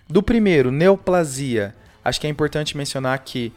[0.08, 1.74] Do primeiro, neoplasia.
[2.04, 3.52] Acho que é importante mencionar que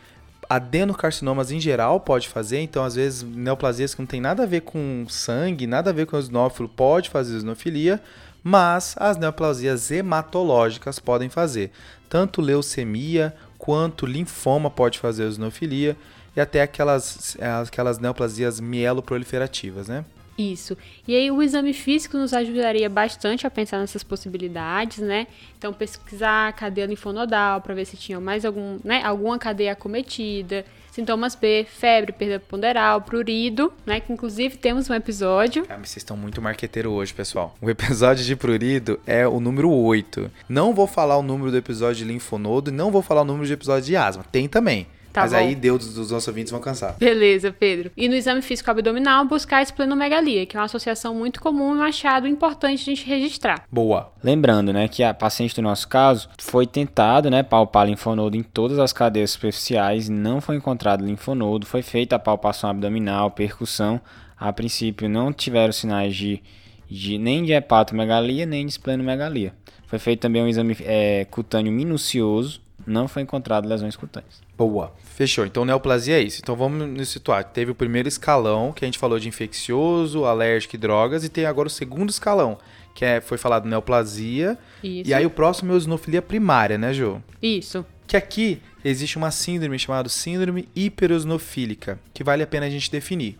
[0.49, 4.61] adenocarcinomas em geral pode fazer, então às vezes neoplasias que não tem nada a ver
[4.61, 8.01] com sangue, nada a ver com eosinófilo, pode fazer eosinofilia,
[8.43, 11.71] mas as neoplasias hematológicas podem fazer.
[12.09, 15.95] Tanto leucemia quanto linfoma pode fazer eosinofilia
[16.35, 20.05] e até aquelas, aquelas neoplasias mieloproliferativas, né?
[20.37, 20.77] Isso.
[21.07, 25.27] E aí o exame físico nos ajudaria bastante a pensar nessas possibilidades, né?
[25.57, 30.65] Então pesquisar a cadeia linfonodal para ver se tinha mais algum, né, alguma cadeia acometida,
[30.91, 34.01] Sintomas B, febre, perda ponderal, prurido, né?
[34.01, 35.65] Que inclusive temos um episódio.
[35.69, 37.55] Ah, vocês estão muito marqueteiro hoje, pessoal.
[37.61, 40.29] O episódio de prurido é o número 8.
[40.49, 43.47] Não vou falar o número do episódio de linfonodo e não vou falar o número
[43.47, 44.25] de episódio de asma.
[44.31, 44.85] Tem também.
[45.11, 45.37] Tá Mas bom.
[45.37, 46.95] aí Deus dos nossos ouvintes vão cansar.
[46.97, 47.91] Beleza, Pedro.
[47.97, 51.79] E no exame físico abdominal, buscar a esplenomegalia, que é uma associação muito comum e
[51.79, 53.65] um achado importante a gente registrar.
[53.71, 54.11] Boa.
[54.23, 58.79] Lembrando, né, que a paciente do nosso caso foi tentado, né, palpar linfonodo em todas
[58.79, 63.99] as cadeias superficiais, não foi encontrado linfonodo, foi feita a palpação abdominal, percussão.
[64.37, 66.41] A princípio não tiveram sinais de,
[66.89, 69.53] de nem de hepatomegalia, nem de esplenomegalia.
[69.85, 74.41] Foi feito também um exame é, cutâneo minucioso, não foi encontrado lesões cutâneas.
[74.57, 74.93] Boa.
[75.15, 75.45] Fechou.
[75.45, 76.39] Então, neoplasia é isso.
[76.41, 77.43] Então, vamos nos situar.
[77.43, 81.45] Teve o primeiro escalão, que a gente falou de infeccioso, alérgico e drogas, e tem
[81.45, 82.57] agora o segundo escalão,
[82.95, 84.57] que é, foi falado neoplasia.
[84.83, 85.09] Isso.
[85.09, 87.21] E aí, o próximo é eosinofilia primária, né, Jo?
[87.41, 87.85] Isso.
[88.07, 93.37] Que aqui existe uma síndrome chamada síndrome hiperosinofílica, que vale a pena a gente definir.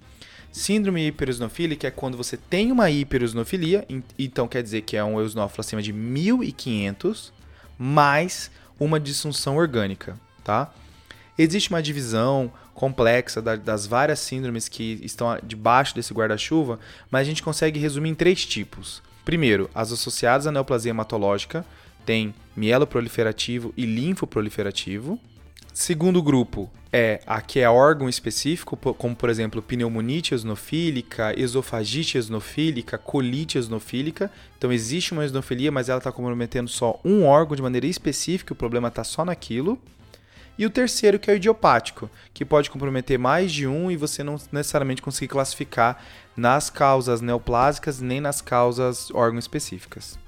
[0.52, 3.86] Síndrome hiperosinofílica é quando você tem uma hiperosinofilia,
[4.20, 7.32] então quer dizer que é um eosinófilo acima de 1500,
[7.80, 10.74] mais uma disfunção orgânica, tá?
[11.38, 17.44] Existe uma divisão complexa das várias síndromes que estão debaixo desse guarda-chuva, mas a gente
[17.44, 19.02] consegue resumir em três tipos.
[19.24, 21.66] Primeiro, as associadas à neoplasia hematológica,
[22.06, 25.20] tem mielo proliferativo e linfoproliferativo.
[25.74, 33.58] Segundo grupo é aqui é órgão específico, como por exemplo pneumonite eosinofílica, esofagite eosinofílica, colite
[33.58, 34.30] eosinofílica.
[34.58, 38.58] Então existe uma eosinofilia, mas ela está comprometendo só um órgão de maneira específica, o
[38.58, 39.80] problema está só naquilo.
[40.62, 44.24] E o terceiro, que é o idiopático, que pode comprometer mais de um e você
[44.24, 46.00] não necessariamente conseguir classificar
[46.38, 50.20] nas causas neoplásicas nem nas causas órgão específicas.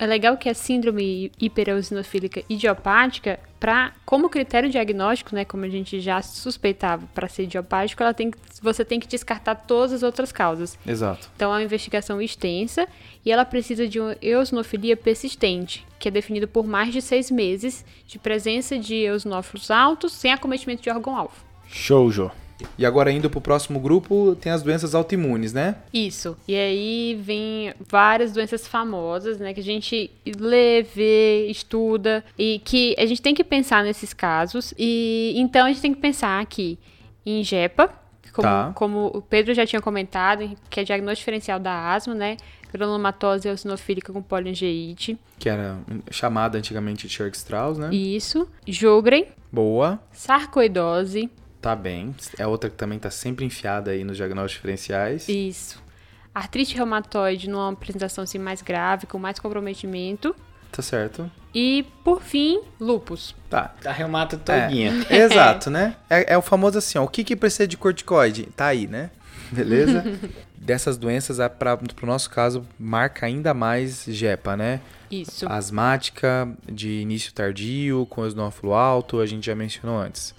[0.00, 6.00] É legal que a síndrome hipereosinofílica idiopática, pra, como critério diagnóstico, né, como a gente
[6.00, 10.76] já suspeitava para ser idiopático, ela tem, você tem que descartar todas as outras causas.
[10.84, 11.30] Exato.
[11.36, 12.88] Então é uma investigação extensa
[13.24, 17.84] e ela precisa de uma eosinofilia persistente, que é definido por mais de seis meses
[18.08, 21.32] de presença de eosinófilos altos sem acometimento de órgão-alvo.
[21.68, 22.28] Show, Jô.
[22.76, 25.76] E agora indo para o próximo grupo, tem as doenças autoimunes, né?
[25.94, 26.36] Isso.
[26.46, 29.54] E aí vem várias doenças famosas, né?
[29.54, 34.74] Que a gente lê, vê, estuda e que a gente tem que pensar nesses casos.
[34.76, 36.78] E então a gente tem que pensar aqui
[37.24, 38.01] em JEPA,
[38.32, 38.72] como, Tá.
[38.74, 42.36] como o Pedro já tinha comentado, que é diagnóstico diferencial da asma, né?
[42.72, 45.18] Granulomatose eosinofílica com poliangeite.
[45.38, 45.78] Que era
[46.10, 47.94] chamada antigamente de Church-Strauss, né?
[47.94, 48.48] Isso.
[48.66, 50.00] Jogren, Boa.
[50.12, 51.30] sarcoidose.
[51.60, 52.14] Tá bem.
[52.38, 55.28] É outra que também tá sempre enfiada aí nos diagnósticos diferenciais.
[55.28, 55.82] Isso.
[56.34, 60.34] Artrite reumatoide numa apresentação assim, mais grave, com mais comprometimento.
[60.72, 61.30] Tá certo.
[61.54, 63.34] E, por fim, lupus.
[63.50, 63.74] Tá.
[63.82, 65.04] Da reumata todinha.
[65.10, 65.96] É, exato, né?
[66.08, 67.04] É, é o famoso assim, ó.
[67.04, 68.48] O que que precisa de corticoide?
[68.56, 69.10] Tá aí, né?
[69.50, 70.02] Beleza?
[70.56, 74.80] Dessas doenças, a- pra, pro nosso caso, marca ainda mais JEPA, né?
[75.10, 75.46] Isso.
[75.46, 80.34] Asmática, de início tardio, com eosinófilo alto, a gente já mencionou antes.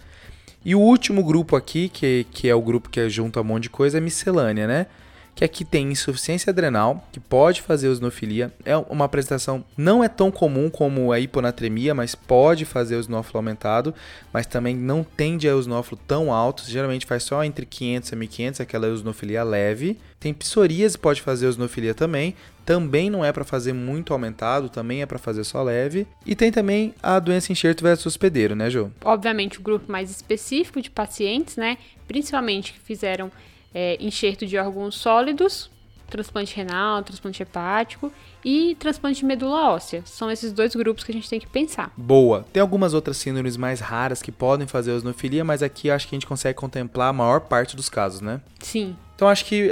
[0.65, 3.69] E o último grupo aqui, que, que é o grupo que junta um monte de
[3.69, 4.87] coisa, é miscelânea, né?
[5.35, 8.53] Que aqui tem insuficiência adrenal, que pode fazer eosinofilia.
[8.63, 13.95] É uma apresentação, não é tão comum como a hiponatremia, mas pode fazer eosinófilo aumentado,
[14.31, 18.61] mas também não tende a eosinófilo tão alto, geralmente faz só entre 500 e 1500,
[18.61, 19.97] aquela eosinofilia leve.
[20.19, 25.05] Tem psoríase, pode fazer eosinofilia também, também não é para fazer muito aumentado, também é
[25.05, 26.07] para fazer só leve.
[26.25, 28.89] E tem também a doença enxerto versus hospedeiro, né, Jô?
[29.03, 31.77] Obviamente, o grupo mais específico de pacientes, né?
[32.07, 33.31] Principalmente que fizeram
[33.73, 35.69] é, enxerto de órgãos sólidos,
[36.13, 38.11] transplante renal, transplante hepático
[38.45, 40.03] e transplante de medula óssea.
[40.05, 41.91] São esses dois grupos que a gente tem que pensar.
[41.97, 42.45] Boa.
[42.53, 46.17] Tem algumas outras síndromes mais raras que podem fazer eosinofilia, mas aqui acho que a
[46.17, 48.41] gente consegue contemplar a maior parte dos casos, né?
[48.59, 48.95] Sim.
[49.15, 49.71] Então acho que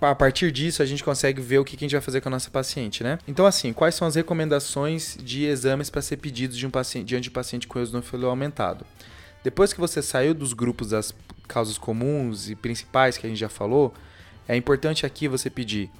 [0.00, 2.30] a, partir disso a gente consegue ver o que, a gente vai fazer com a
[2.30, 3.18] nossa paciente, né?
[3.28, 7.24] Então assim, quais são as recomendações de exames para ser pedidos de um paciente, diante
[7.24, 8.84] de um paciente com eosinofília aumentado?
[9.44, 11.14] Depois que você saiu dos grupos das
[11.46, 13.94] causas comuns e principais que a gente já falou,
[14.48, 15.90] é importante aqui você pedir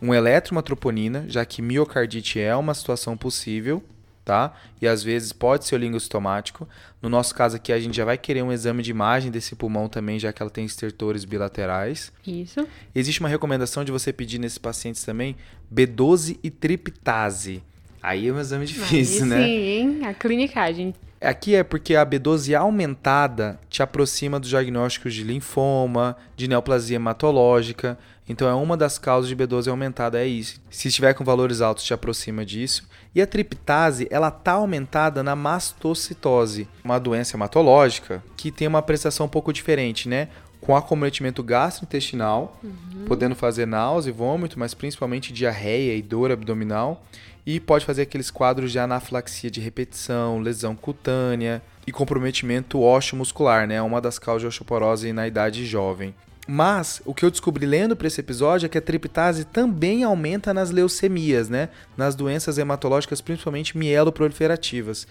[0.00, 3.82] um eletro, uma troponina, já que miocardite é uma situação possível,
[4.24, 4.54] tá?
[4.80, 6.68] E às vezes pode ser olingostomático.
[7.00, 9.88] No nosso caso aqui, a gente já vai querer um exame de imagem desse pulmão
[9.88, 12.12] também, já que ela tem estertores bilaterais.
[12.26, 12.66] Isso.
[12.94, 15.36] Existe uma recomendação de você pedir nesses pacientes também
[15.72, 17.62] B12 e triptase.
[18.04, 19.42] Aí é um exame difícil, né?
[19.42, 20.00] Sim, hein?
[20.04, 20.92] A clinicagem.
[21.18, 27.98] Aqui é porque a B12 aumentada te aproxima dos diagnósticos de linfoma, de neoplasia hematológica.
[28.28, 30.60] Então é uma das causas de B12 aumentada, é isso.
[30.68, 32.86] Se estiver com valores altos, te aproxima disso.
[33.14, 39.24] E a triptase, ela tá aumentada na mastocitose, uma doença hematológica que tem uma prestação
[39.24, 40.28] um pouco diferente, né?
[40.60, 42.60] Com acometimento gastrointestinal,
[43.06, 47.02] podendo fazer náusea e vômito, mas principalmente diarreia e dor abdominal.
[47.46, 53.82] E pode fazer aqueles quadros de anafilaxia de repetição, lesão cutânea e comprometimento ósseo-muscular, né?
[53.82, 56.14] Uma das causas de osteoporose na idade jovem.
[56.46, 60.52] Mas o que eu descobri lendo para esse episódio é que a triptase também aumenta
[60.52, 61.68] nas leucemias, né?
[61.96, 65.06] Nas doenças hematológicas, principalmente mieloproliferativas.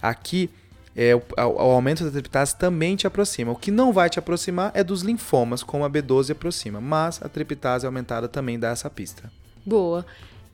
[0.00, 0.50] Aqui,
[0.96, 3.52] é, o, o aumento da triptase também te aproxima.
[3.52, 6.80] O que não vai te aproximar é dos linfomas, como a B12 aproxima.
[6.80, 9.30] Mas a triptase aumentada também dá essa pista.
[9.64, 10.06] Boa.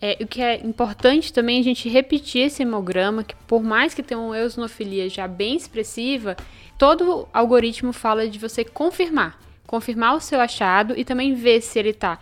[0.06, 3.94] É, o que é importante também é a gente repetir esse hemograma, que por mais
[3.94, 6.36] que tenha uma eosinofilia já bem expressiva,
[6.76, 9.40] todo algoritmo fala de você confirmar.
[9.66, 12.18] Confirmar o seu achado e também ver se ele está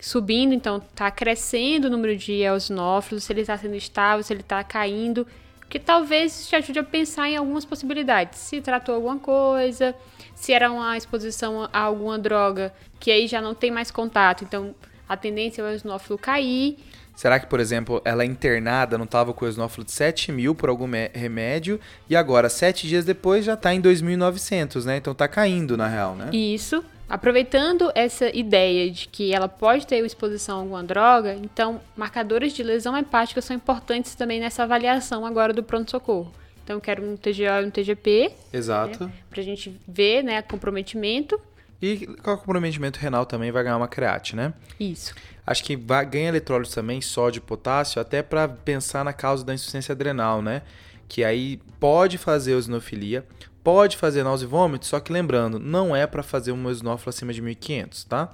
[0.00, 4.40] subindo, então está crescendo o número de eosinófilos, se ele está sendo estável, se ele
[4.40, 5.26] está caindo,
[5.68, 8.38] que talvez te ajude a pensar em algumas possibilidades.
[8.38, 9.94] Se tratou alguma coisa,
[10.34, 14.74] se era uma exposição a alguma droga, que aí já não tem mais contato, então
[15.06, 16.78] a tendência é o eosinófilo cair.
[17.20, 20.54] Será que, por exemplo, ela é internada, não estava com o eosinófilo de 7 mil
[20.54, 21.78] por algum remédio,
[22.08, 24.96] e agora, sete dias depois, já está em 2.900, né?
[24.96, 26.30] Então tá caindo, na real, né?
[26.32, 26.82] Isso.
[27.06, 32.62] Aproveitando essa ideia de que ela pode ter exposição a alguma droga, então marcadores de
[32.62, 36.32] lesão hepática são importantes também nessa avaliação agora do pronto-socorro.
[36.64, 38.32] Então eu quero um TGO e um TGP.
[38.50, 39.04] Exato.
[39.04, 39.12] Né?
[39.28, 41.38] Pra gente ver, né, comprometimento.
[41.82, 44.54] E com o comprometimento renal também vai ganhar uma create, né?
[44.78, 45.14] Isso.
[45.50, 49.92] Acho que vai, ganha eletrólito também, sódio potássio, até para pensar na causa da insuficiência
[49.92, 50.62] adrenal, né?
[51.08, 53.26] Que aí pode fazer eosinofilia,
[53.64, 57.32] pode fazer náusea e vômito, só que lembrando, não é para fazer um eosinófilo acima
[57.32, 58.32] de 1500, tá?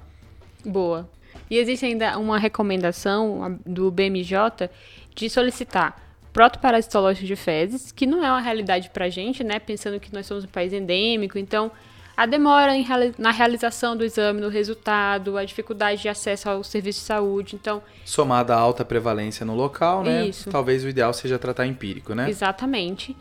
[0.63, 1.09] Boa.
[1.49, 4.69] E existe ainda uma recomendação do BMJ
[5.15, 5.99] de solicitar
[6.35, 9.59] protoparasitológico de fezes, que não é uma realidade pra gente, né?
[9.59, 11.73] Pensando que nós somos um país endêmico, então
[12.17, 12.73] a demora
[13.19, 17.83] na realização do exame, no resultado, a dificuldade de acesso ao serviço de saúde, então...
[18.05, 20.27] Somada à alta prevalência no local, né?
[20.29, 20.51] Isso.
[20.51, 22.31] Talvez o ideal seja tratar empírico, né?
[22.31, 23.15] Exatamente.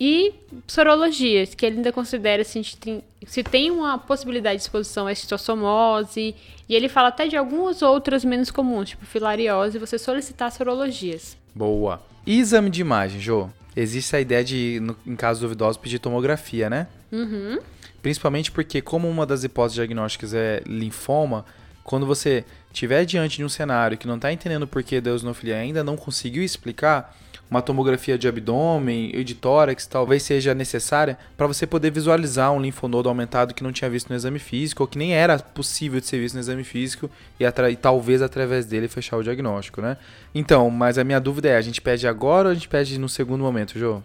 [0.00, 0.34] E
[0.66, 6.34] sorologias, que ele ainda considera se, tem, se tem uma possibilidade de exposição à citossomose,
[6.68, 11.36] e ele fala até de algumas outras menos comuns, tipo filariose, você solicitar sorologias.
[11.54, 12.02] Boa.
[12.26, 13.48] E exame de imagem, Jô?
[13.76, 16.88] Existe a ideia de, no, em casos duvidosos, pedir tomografia, né?
[17.12, 17.58] Uhum.
[18.02, 21.46] Principalmente porque, como uma das hipóteses diagnósticas é linfoma,
[21.84, 25.56] quando você estiver diante de um cenário que não está entendendo o porquê da eosinofilia
[25.56, 27.16] ainda não conseguiu explicar,
[27.52, 32.58] uma tomografia de abdômen e de tórax talvez seja necessária para você poder visualizar um
[32.58, 36.06] linfonodo aumentado que não tinha visto no exame físico ou que nem era possível de
[36.06, 39.98] ser visto no exame físico e, e talvez através dele fechar o diagnóstico, né?
[40.34, 43.08] Então, mas a minha dúvida é, a gente pede agora ou a gente pede no
[43.08, 44.02] segundo momento, Jô?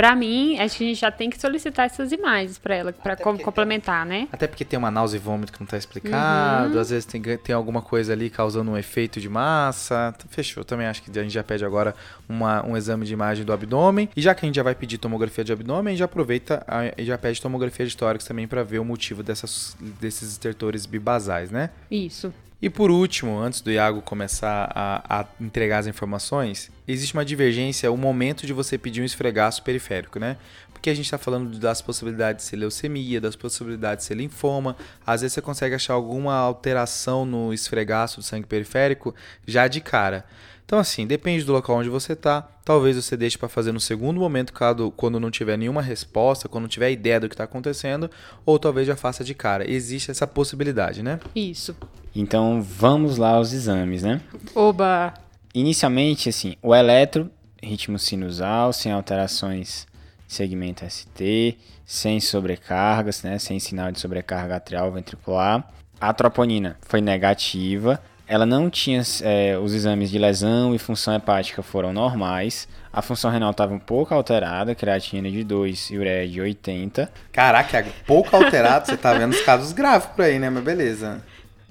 [0.00, 3.16] Pra mim, acho que a gente já tem que solicitar essas imagens para ela, para
[3.16, 4.28] complementar, né?
[4.32, 6.80] Até porque tem uma náusea e vômito que não tá explicado, uhum.
[6.80, 10.14] às vezes tem, tem alguma coisa ali causando um efeito de massa.
[10.30, 11.94] Fechou, também acho que a gente já pede agora
[12.26, 14.08] uma, um exame de imagem do abdômen.
[14.16, 16.64] E já que a gente já vai pedir tomografia de abdômen, a gente já aproveita
[16.96, 21.50] e já pede tomografia de tórax também para ver o motivo dessas, desses estertores bibasais,
[21.50, 21.68] né?
[21.90, 22.32] Isso.
[22.62, 27.90] E por último, antes do Iago começar a, a, entregar as informações, existe uma divergência,
[27.90, 30.36] o momento de você pedir um esfregaço periférico, né?
[30.80, 34.74] Porque a gente está falando das possibilidades de ser leucemia, das possibilidades de ser linfoma.
[35.06, 39.14] Às vezes você consegue achar alguma alteração no esfregaço do sangue periférico
[39.46, 40.24] já de cara.
[40.64, 42.40] Então, assim, depende do local onde você está.
[42.64, 44.54] Talvez você deixe para fazer no segundo momento,
[44.96, 48.10] quando não tiver nenhuma resposta, quando não tiver ideia do que está acontecendo,
[48.46, 49.70] ou talvez já faça de cara.
[49.70, 51.20] Existe essa possibilidade, né?
[51.34, 51.76] Isso.
[52.16, 54.22] Então, vamos lá aos exames, né?
[54.54, 55.12] Oba!
[55.54, 57.30] Inicialmente, assim, o eletro,
[57.62, 59.89] ritmo sinusal, sem alterações
[60.32, 63.38] segmento ST, sem sobrecargas, né?
[63.38, 65.68] Sem sinal de sobrecarga atrial ventricular.
[66.00, 71.64] A troponina foi negativa, ela não tinha é, os exames de lesão e função hepática
[71.64, 72.68] foram normais.
[72.92, 77.10] A função renal estava um pouco alterada, creatina de 2 e ureia de 80.
[77.32, 80.48] Caraca, é pouco alterado, você tá vendo os casos graves por aí, né?
[80.48, 81.20] Mas beleza.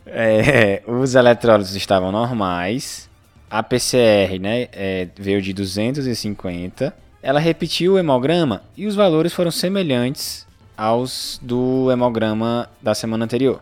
[0.06, 3.10] É, os eletrólitos estavam normais.
[3.50, 6.94] A PCR né, é, veio de 250.
[7.22, 13.62] Ela repetiu o hemograma e os valores foram semelhantes aos do hemograma da semana anterior.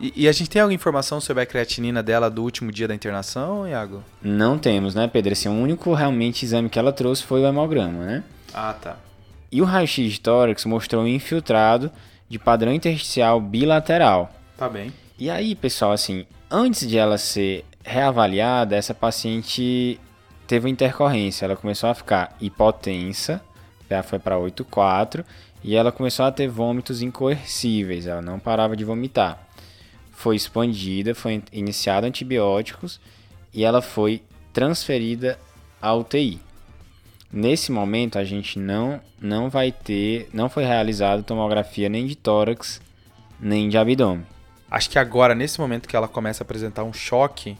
[0.00, 2.94] E, e, a gente tem alguma informação sobre a creatinina dela do último dia da
[2.94, 4.02] internação, Iago?
[4.20, 5.32] Não temos, né, Pedro?
[5.32, 8.24] Esse é o único realmente exame que ela trouxe foi o hemograma, né?
[8.52, 8.96] Ah, tá.
[9.50, 11.90] E o raio-x de tórax mostrou um infiltrado
[12.28, 14.32] de padrão intersticial bilateral.
[14.56, 14.92] Tá bem.
[15.18, 20.00] E aí, pessoal, assim, antes de ela ser reavaliada, essa paciente
[20.52, 21.44] teve uma intercorrência.
[21.44, 23.42] Ela começou a ficar hipotensa,
[23.88, 25.24] já foi para 8,4,
[25.62, 29.46] e ela começou a ter vômitos incoercíveis, ela não parava de vomitar
[30.22, 33.00] foi expandida, foi iniciado antibióticos
[33.52, 35.36] e ela foi transferida
[35.80, 36.38] à UTI.
[37.32, 42.80] Nesse momento a gente não não vai ter, não foi realizada tomografia nem de tórax,
[43.40, 44.24] nem de abdômen.
[44.70, 47.58] Acho que agora nesse momento que ela começa a apresentar um choque,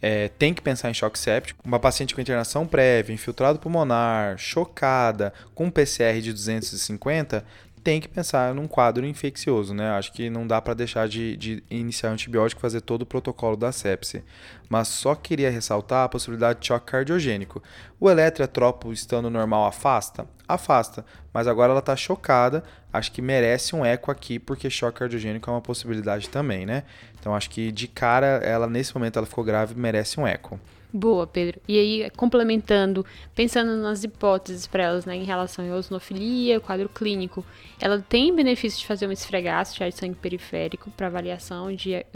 [0.00, 1.62] é, tem que pensar em choque séptico.
[1.64, 7.44] Uma paciente com internação prévia, infiltrado pulmonar, chocada, com PCR de 250,
[7.86, 9.90] tem que pensar num quadro infeccioso, né?
[9.90, 13.70] Acho que não dá para deixar de, de iniciar antibiótico fazer todo o protocolo da
[13.70, 14.24] sepse.
[14.68, 17.62] Mas só queria ressaltar a possibilidade de choque cardiogênico.
[18.00, 20.26] O eletretrópico estando normal afasta?
[20.48, 21.06] Afasta.
[21.32, 22.64] Mas agora ela está chocada.
[22.92, 26.82] Acho que merece um eco aqui, porque choque cardiogênico é uma possibilidade também, né?
[27.20, 30.58] Então acho que de cara, ela nesse momento ela ficou grave, merece um eco.
[30.96, 31.60] Boa, Pedro.
[31.68, 37.44] E aí, complementando, pensando nas hipóteses para elas, né, em relação à eosinofilia, quadro clínico,
[37.78, 42.06] ela tem benefício de fazer um esfregaço de sangue periférico para avaliação de eh,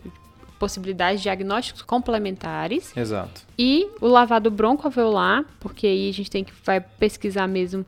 [0.58, 2.96] possibilidades de diagnósticos complementares.
[2.96, 3.42] Exato.
[3.58, 7.84] E o lavado broncoalveolar, porque aí a gente tem que vai pesquisar mesmo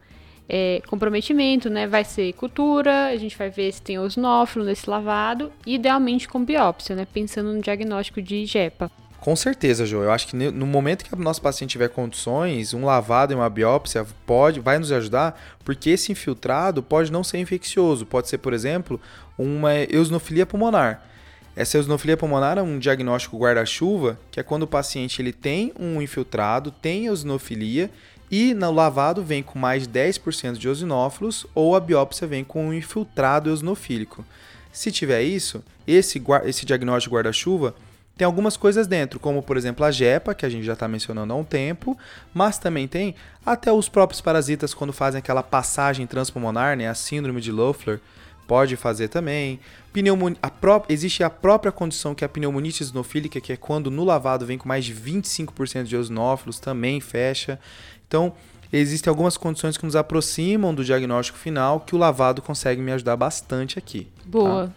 [0.46, 1.86] é, comprometimento, né?
[1.86, 6.94] Vai ser cultura, a gente vai ver se tem osnófilo nesse lavado, idealmente com biópsia,
[6.94, 7.06] né?
[7.10, 8.90] Pensando no diagnóstico de JEPA.
[9.22, 10.02] Com certeza, João.
[10.02, 13.48] Eu acho que no momento que o nosso paciente tiver condições, um lavado e uma
[13.48, 18.04] biópsia pode, vai nos ajudar, porque esse infiltrado pode não ser infeccioso.
[18.04, 19.00] Pode ser, por exemplo,
[19.38, 21.06] uma eosinofilia pulmonar.
[21.54, 26.02] Essa eosinofilia pulmonar é um diagnóstico guarda-chuva, que é quando o paciente ele tem um
[26.02, 27.90] infiltrado, tem eosinofilia
[28.28, 32.70] e no lavado vem com mais de 10% de eosinófilos ou a biópsia vem com
[32.70, 34.24] um infiltrado eosinofílico.
[34.72, 37.72] Se tiver isso, esse, esse diagnóstico guarda-chuva
[38.16, 41.32] tem algumas coisas dentro, como por exemplo a jepa, que a gente já está mencionando
[41.32, 41.96] há um tempo,
[42.32, 47.40] mas também tem até os próprios parasitas quando fazem aquela passagem transpulmonar, né, a síndrome
[47.40, 48.00] de Loeffler,
[48.46, 49.58] pode fazer também.
[49.92, 50.50] Pneumonia, a
[50.88, 54.58] existe a própria condição que é a pneumonite eosinofílica, que é quando no lavado vem
[54.58, 57.58] com mais de 25% de eosinófilos, também fecha.
[58.06, 58.34] Então,
[58.72, 63.16] existem algumas condições que nos aproximam do diagnóstico final que o lavado consegue me ajudar
[63.16, 64.04] bastante aqui.
[64.18, 64.22] Tá?
[64.26, 64.66] Boa.
[64.66, 64.72] Tá?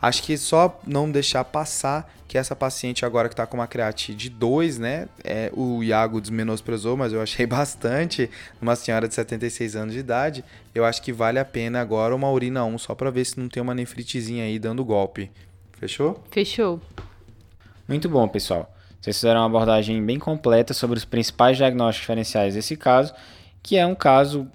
[0.00, 4.16] Acho que só não deixar passar que essa paciente agora que está com uma creatina
[4.16, 5.08] de 2, né?
[5.22, 8.28] É, o Iago desmenosprezou, mas eu achei bastante.
[8.60, 10.44] Uma senhora de 76 anos de idade,
[10.74, 13.48] eu acho que vale a pena agora uma urina 1 só para ver se não
[13.48, 15.30] tem uma nefritezinha aí dando golpe.
[15.78, 16.22] Fechou?
[16.30, 16.80] Fechou.
[17.88, 18.72] Muito bom, pessoal.
[19.00, 23.14] Vocês fizeram uma abordagem bem completa sobre os principais diagnósticos diferenciais desse caso,
[23.62, 24.48] que é um caso,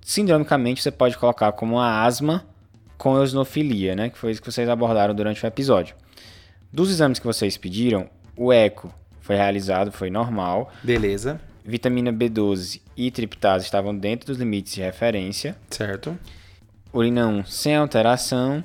[0.00, 2.44] sindromicamente, você pode colocar como uma asma
[3.02, 4.10] com eosinofilia, né?
[4.10, 5.96] Que foi isso que vocês abordaram durante o episódio.
[6.72, 10.72] Dos exames que vocês pediram, o eco foi realizado, foi normal.
[10.84, 11.40] Beleza.
[11.64, 15.56] Vitamina B12 e triptase estavam dentro dos limites de referência.
[15.68, 16.16] Certo.
[16.92, 18.62] Urina 1 sem alteração.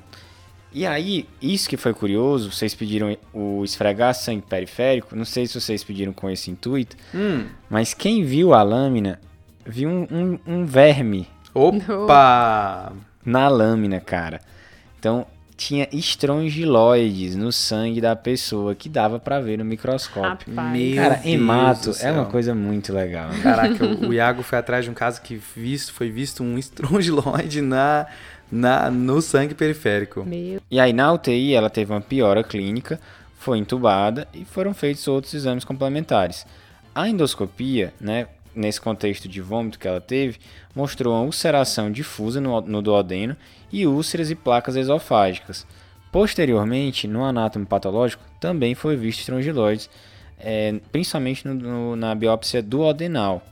[0.72, 5.16] E aí, isso que foi curioso, vocês pediram o esfregar sangue periférico.
[5.16, 7.44] Não sei se vocês pediram com esse intuito, hum.
[7.68, 9.18] mas quem viu a lâmina
[9.66, 11.26] viu um, um, um verme.
[11.52, 12.92] Opa!
[13.28, 14.40] na lâmina, cara.
[14.98, 20.54] Então, tinha estrongiloides no sangue da pessoa que dava para ver no microscópio.
[20.54, 20.94] Rapaz.
[20.94, 23.28] Cara, hemato é uma coisa muito legal.
[23.28, 23.40] Né?
[23.42, 28.06] Caraca, o, Iago foi atrás de um caso que visto, foi visto um estrongiloide na,
[28.50, 30.24] na, no sangue periférico.
[30.24, 30.60] Meu.
[30.70, 32.98] E aí na UTI ela teve uma piora clínica,
[33.36, 36.46] foi entubada e foram feitos outros exames complementares.
[36.94, 40.38] A endoscopia, né, nesse contexto de vômito que ela teve,
[40.74, 43.36] mostrou uma ulceração difusa no, no duodeno
[43.72, 45.66] e úlceras e placas esofágicas.
[46.10, 49.90] Posteriormente, no anátomo patológico, também foi visto estrongiloides,
[50.38, 53.42] é, principalmente no, no, na biópsia duodenal.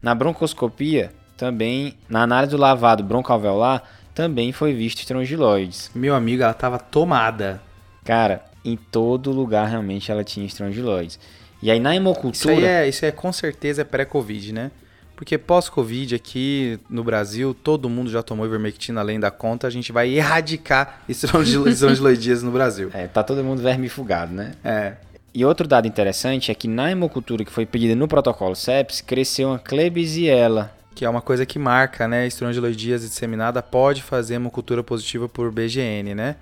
[0.00, 3.82] Na broncoscopia, também, na análise do lavado broncoalveolar,
[4.14, 5.90] também foi visto estrongiloides.
[5.94, 7.60] Meu amigo, ela estava tomada.
[8.04, 11.18] Cara, em todo lugar realmente ela tinha estrongiloides.
[11.62, 12.32] E aí na hemocultura.
[12.32, 14.70] Isso aí é, isso é com certeza é pré-Covid, né?
[15.14, 19.92] Porque pós-Covid aqui no Brasil, todo mundo já tomou ivermectina além da conta, a gente
[19.92, 22.90] vai erradicar estrongiloidias no Brasil.
[22.94, 24.52] É, tá todo mundo vermifugado, né?
[24.64, 24.94] É.
[25.34, 29.48] E outro dado interessante é que na hemocultura que foi pedida no protocolo CEPS, cresceu
[29.50, 30.72] uma Klebsiella.
[30.94, 32.26] Que é uma coisa que marca, né?
[32.26, 36.36] Estrongiloidias disseminada pode fazer hemocultura positiva por BGN, né?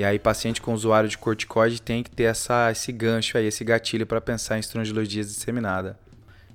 [0.00, 3.62] E aí, paciente com usuário de corticoide tem que ter essa, esse gancho aí, esse
[3.62, 5.94] gatilho para pensar em estrongiloidias disseminada.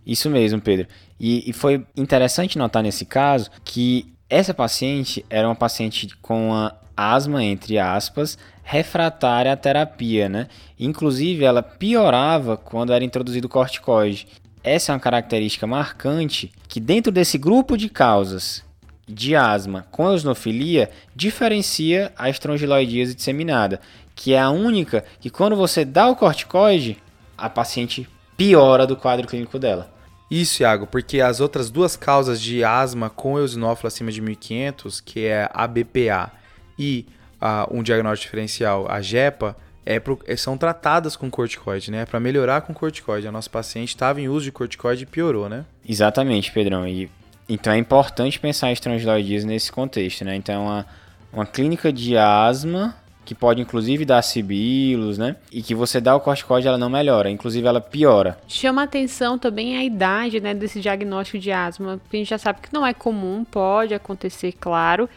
[0.03, 0.87] Isso mesmo, Pedro.
[1.19, 6.75] E, e, foi interessante notar nesse caso que essa paciente era uma paciente com uma
[6.97, 10.47] asma, entre aspas, refratária à terapia, né?
[10.79, 14.27] Inclusive, ela piorava quando era introduzido corticoide.
[14.63, 18.64] Essa é uma característica marcante que dentro desse grupo de causas
[19.07, 23.79] de asma com eosinofilia diferencia a estrongiloidíase disseminada,
[24.15, 26.97] que é a única que quando você dá o corticoide,
[27.37, 29.93] a paciente piora do quadro clínico dela.
[30.29, 35.25] Isso, Iago, porque as outras duas causas de asma com eosinófilo acima de 1500, que
[35.25, 36.31] é a BPA
[36.77, 37.05] e
[37.41, 42.05] uh, um diagnóstico diferencial, a JEPA, é pro, é, são tratadas com corticoide, né?
[42.05, 43.27] Para melhorar com corticoide.
[43.27, 45.63] A nossa paciente estava em uso de corticoide e piorou, né?
[45.87, 46.87] Exatamente, Pedrão.
[46.87, 47.09] E
[47.47, 50.35] então é importante pensar em estrangiloidismo nesse contexto, né?
[50.35, 50.85] Então é uma,
[51.33, 55.35] uma clínica de asma que pode inclusive dar sibilos, né?
[55.51, 58.37] E que você dá o corticoide ela não melhora, inclusive ela piora.
[58.47, 62.61] Chama atenção também a idade, né, desse diagnóstico de asma, porque a gente já sabe
[62.61, 65.09] que não é comum, pode acontecer, claro,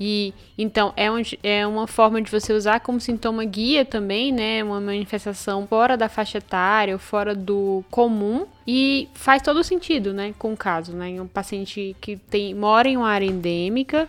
[0.00, 4.64] e então é, um, é uma forma de você usar como sintoma guia também, né?
[4.64, 8.46] Uma manifestação fora da faixa etária, fora do comum.
[8.66, 10.34] E faz todo sentido, né?
[10.38, 11.20] Com o caso, né?
[11.20, 14.08] Um paciente que tem, mora em uma área endêmica,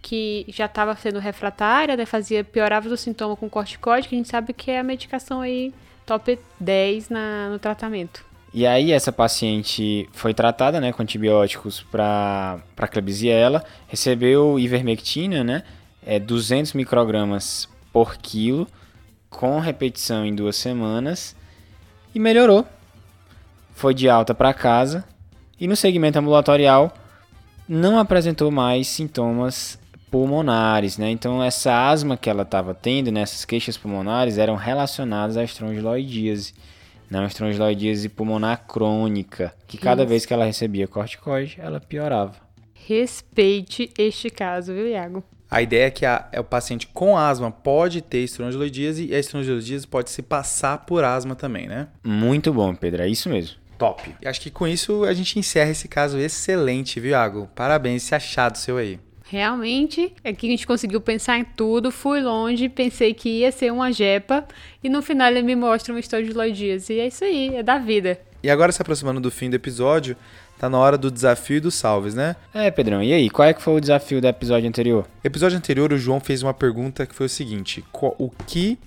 [0.00, 2.06] que já estava sendo refratária, né?
[2.06, 5.74] fazia, piorava o sintoma com corticoide, que a gente sabe que é a medicação aí
[6.06, 8.31] top 10 na, no tratamento.
[8.54, 15.62] E aí essa paciente foi tratada, né, com antibióticos para para Klebsiella, recebeu ivermectina, né,
[16.04, 18.66] é 200 microgramas por quilo,
[19.30, 21.34] com repetição em duas semanas.
[22.14, 22.66] e melhorou.
[23.74, 25.02] Foi de alta para casa
[25.58, 26.92] e no segmento ambulatorial
[27.66, 29.78] não apresentou mais sintomas
[30.10, 31.10] pulmonares, né?
[31.10, 33.46] Então essa asma que ela estava tendo, nessas né?
[33.48, 36.52] queixas pulmonares eram relacionadas à estrongiloidíase,
[37.12, 40.08] não estrongiloidíase pulmonar crônica, que cada Isso.
[40.08, 42.34] vez que ela recebia corticoide, ela piorava.
[42.74, 45.22] Respeite este caso, viu, Iago?
[45.50, 49.18] A ideia é que a, é o paciente com asma pode ter estrongiloidíase e a
[49.18, 51.88] estrongiloidíase pode se passar por asma também, né?
[52.02, 53.56] Muito bom, Pedro, é isso mesmo.
[53.76, 54.14] Top.
[54.20, 57.50] E acho que com isso a gente encerra esse caso excelente, viu, Iago?
[57.54, 58.98] Parabéns, esse achado seu aí.
[59.32, 63.90] Realmente, aqui a gente conseguiu pensar em tudo, fui longe, pensei que ia ser uma
[63.90, 64.44] jepa,
[64.84, 66.90] e no final ele me mostra uma história de Lodias.
[66.90, 68.20] E é isso aí, é da vida.
[68.42, 70.18] E agora, se aproximando do fim do episódio,
[70.58, 72.36] tá na hora do desafio e dos salves, né?
[72.52, 75.06] É, Pedrão, e aí, qual é que foi o desafio do episódio anterior?
[75.24, 78.78] Episódio anterior, o João fez uma pergunta que foi o seguinte: o que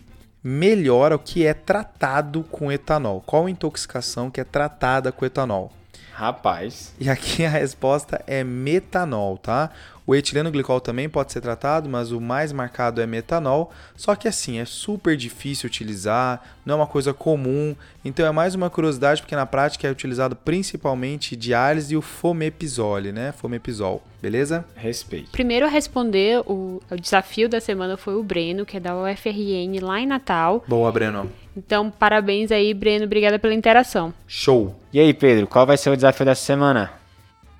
[0.44, 3.24] melhora, o que é tratado com etanol?
[3.26, 5.74] Qual intoxicação que é tratada com etanol?
[6.16, 6.94] Rapaz.
[6.98, 9.70] E aqui a resposta é metanol, tá?
[10.08, 13.72] O etileno glicol também pode ser tratado, mas o mais marcado é metanol.
[13.96, 17.76] Só que assim, é super difícil utilizar, não é uma coisa comum.
[18.04, 23.12] Então é mais uma curiosidade, porque na prática é utilizado principalmente diálise e o fomepisole,
[23.12, 23.32] né?
[23.32, 24.64] Fomepisol, beleza?
[24.76, 25.32] Respeito.
[25.32, 29.80] Primeiro a responder, o, o desafio da semana foi o Breno, que é da UFRN
[29.82, 30.64] lá em Natal.
[30.68, 31.32] Boa, Breno.
[31.58, 33.06] Então, parabéns aí, Breno.
[33.06, 34.14] Obrigada pela interação.
[34.28, 34.76] Show.
[34.94, 37.05] E aí, Pedro, qual vai ser o desafio dessa semana?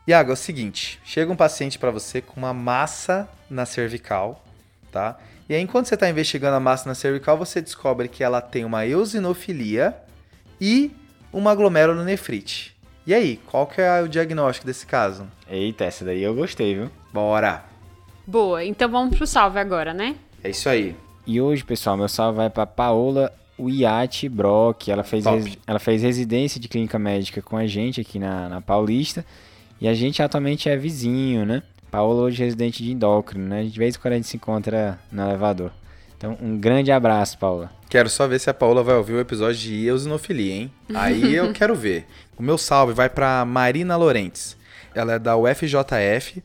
[0.08, 4.44] Iago, é o seguinte: chega um paciente para você com uma massa na cervical,
[4.92, 5.18] tá?
[5.48, 8.66] E aí, enquanto você está investigando a massa na cervical, você descobre que ela tem
[8.66, 9.96] uma eosinofilia
[10.60, 10.92] e
[11.32, 12.76] uma glomerulonefrite.
[13.06, 15.28] E aí, qual que é o diagnóstico desse caso?
[15.48, 16.90] Eita, essa daí eu gostei, viu?
[17.14, 17.64] Bora!
[18.26, 20.16] Boa, então vamos pro salve agora, né?
[20.44, 20.96] É isso aí.
[21.28, 24.90] E hoje, pessoal, meu salve vai para Paola Uiate Brock.
[24.90, 25.24] Ela fez,
[25.68, 29.24] ela fez residência de clínica médica com a gente aqui na, na Paulista.
[29.80, 31.62] E a gente atualmente é vizinho, né?
[31.92, 33.64] Paulo hoje é residente de endócrino, né?
[33.64, 35.72] De vez em quando a gente se encontra no elevador.
[36.18, 37.72] Então, um grande abraço, Paula.
[37.90, 40.72] Quero só ver se a Paula vai ouvir o episódio de eosinofilia, hein?
[40.94, 42.06] Aí eu quero ver.
[42.38, 44.58] O meu salve vai para Marina Lorentes.
[44.94, 46.42] Ela é da UFJF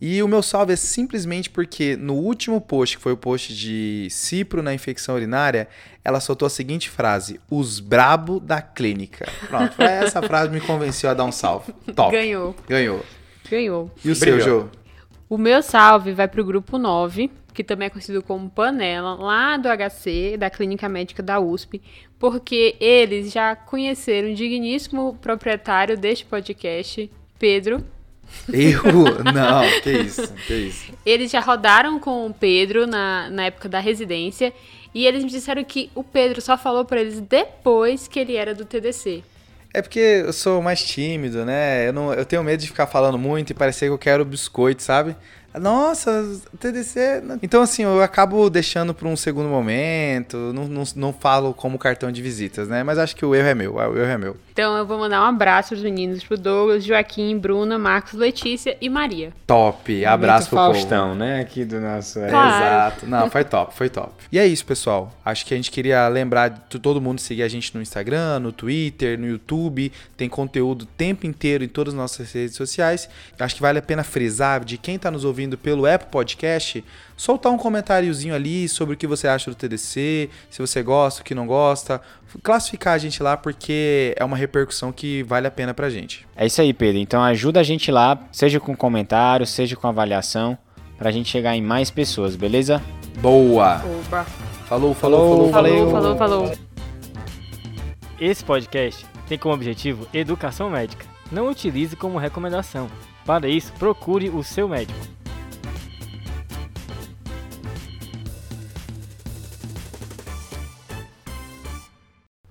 [0.00, 4.06] e o meu salve é simplesmente porque no último post, que foi o post de
[4.10, 5.68] Cipro na infecção urinária,
[6.04, 9.28] ela soltou a seguinte frase: Os brabo da clínica.
[9.48, 11.72] Pronto, essa frase me convenceu a dar um salve.
[11.96, 12.12] Top.
[12.12, 12.54] Ganhou.
[12.68, 13.04] Ganhou.
[13.50, 13.90] Ganhou.
[14.04, 14.68] E o seu, Jô?
[15.28, 19.56] O meu salve vai para o grupo 9, que também é conhecido como Panela, lá
[19.56, 21.82] do HC, da Clínica Médica da USP,
[22.18, 27.84] porque eles já conheceram o digníssimo proprietário deste podcast, Pedro
[28.52, 29.22] eu?
[29.32, 30.92] Não, que isso, que isso.
[31.04, 34.52] Eles já rodaram com o Pedro na, na época da residência
[34.94, 38.54] e eles me disseram que o Pedro só falou para eles depois que ele era
[38.54, 39.22] do TDC.
[39.72, 41.88] É porque eu sou mais tímido, né?
[41.88, 44.82] Eu, não, eu tenho medo de ficar falando muito e parecer que eu quero biscoito,
[44.82, 45.14] sabe?
[45.54, 47.22] Nossa, TDC.
[47.42, 52.12] Então, assim, eu acabo deixando para um segundo momento, não, não, não falo como cartão
[52.12, 52.82] de visitas, né?
[52.82, 54.36] Mas acho que o erro é meu, o erro é meu.
[54.52, 58.88] Então, eu vou mandar um abraço aos meninos, pro Douglas, Joaquim, Bruna, Marcos, Letícia e
[58.88, 59.32] Maria.
[59.46, 61.18] Top, abraço Muito pro Faustão, povo.
[61.18, 61.40] né?
[61.40, 62.18] Aqui do nosso.
[62.20, 62.64] Claro.
[62.64, 63.06] Exato.
[63.06, 64.12] Não, foi top, foi top.
[64.30, 65.12] E é isso, pessoal.
[65.24, 68.52] Acho que a gente queria lembrar de todo mundo seguir a gente no Instagram, no
[68.52, 69.92] Twitter, no YouTube.
[70.16, 73.08] Tem conteúdo o tempo inteiro em todas as nossas redes sociais.
[73.38, 76.84] Acho que vale a pena frisar de quem está nos ouvindo ouvindo pelo Apple Podcast,
[77.16, 81.24] soltar um comentáriozinho ali sobre o que você acha do TDC, se você gosta, o
[81.24, 82.00] que não gosta,
[82.42, 86.26] classificar a gente lá porque é uma repercussão que vale a pena pra gente.
[86.36, 86.98] É isso aí, Pedro.
[86.98, 90.58] Então ajuda a gente lá, seja com comentário, seja com avaliação,
[90.98, 92.82] pra gente chegar em mais pessoas, beleza?
[93.20, 93.80] Boa!
[93.84, 94.24] Oba.
[94.66, 96.52] Falou, falou, falou, falou, falou, falou.
[98.20, 101.06] Esse podcast tem como objetivo educação médica.
[101.30, 102.90] Não utilize como recomendação.
[103.24, 105.17] Para isso, procure o seu médico.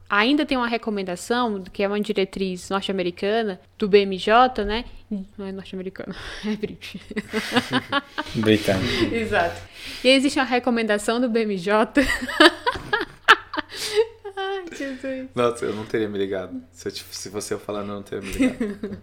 [0.10, 4.86] Ainda tem uma recomendação, que é uma diretriz norte-americana, do BMJ, né?
[5.38, 7.02] Não é norte-americano, é British.
[8.36, 9.14] Britânico.
[9.14, 9.62] Exato.
[10.04, 11.72] E existe uma recomendação do BMJ.
[14.36, 15.30] Ai, Jesus.
[15.36, 16.62] Nossa, eu não teria me ligado.
[16.72, 19.02] Se, eu, se você falando, eu não teria me ligado.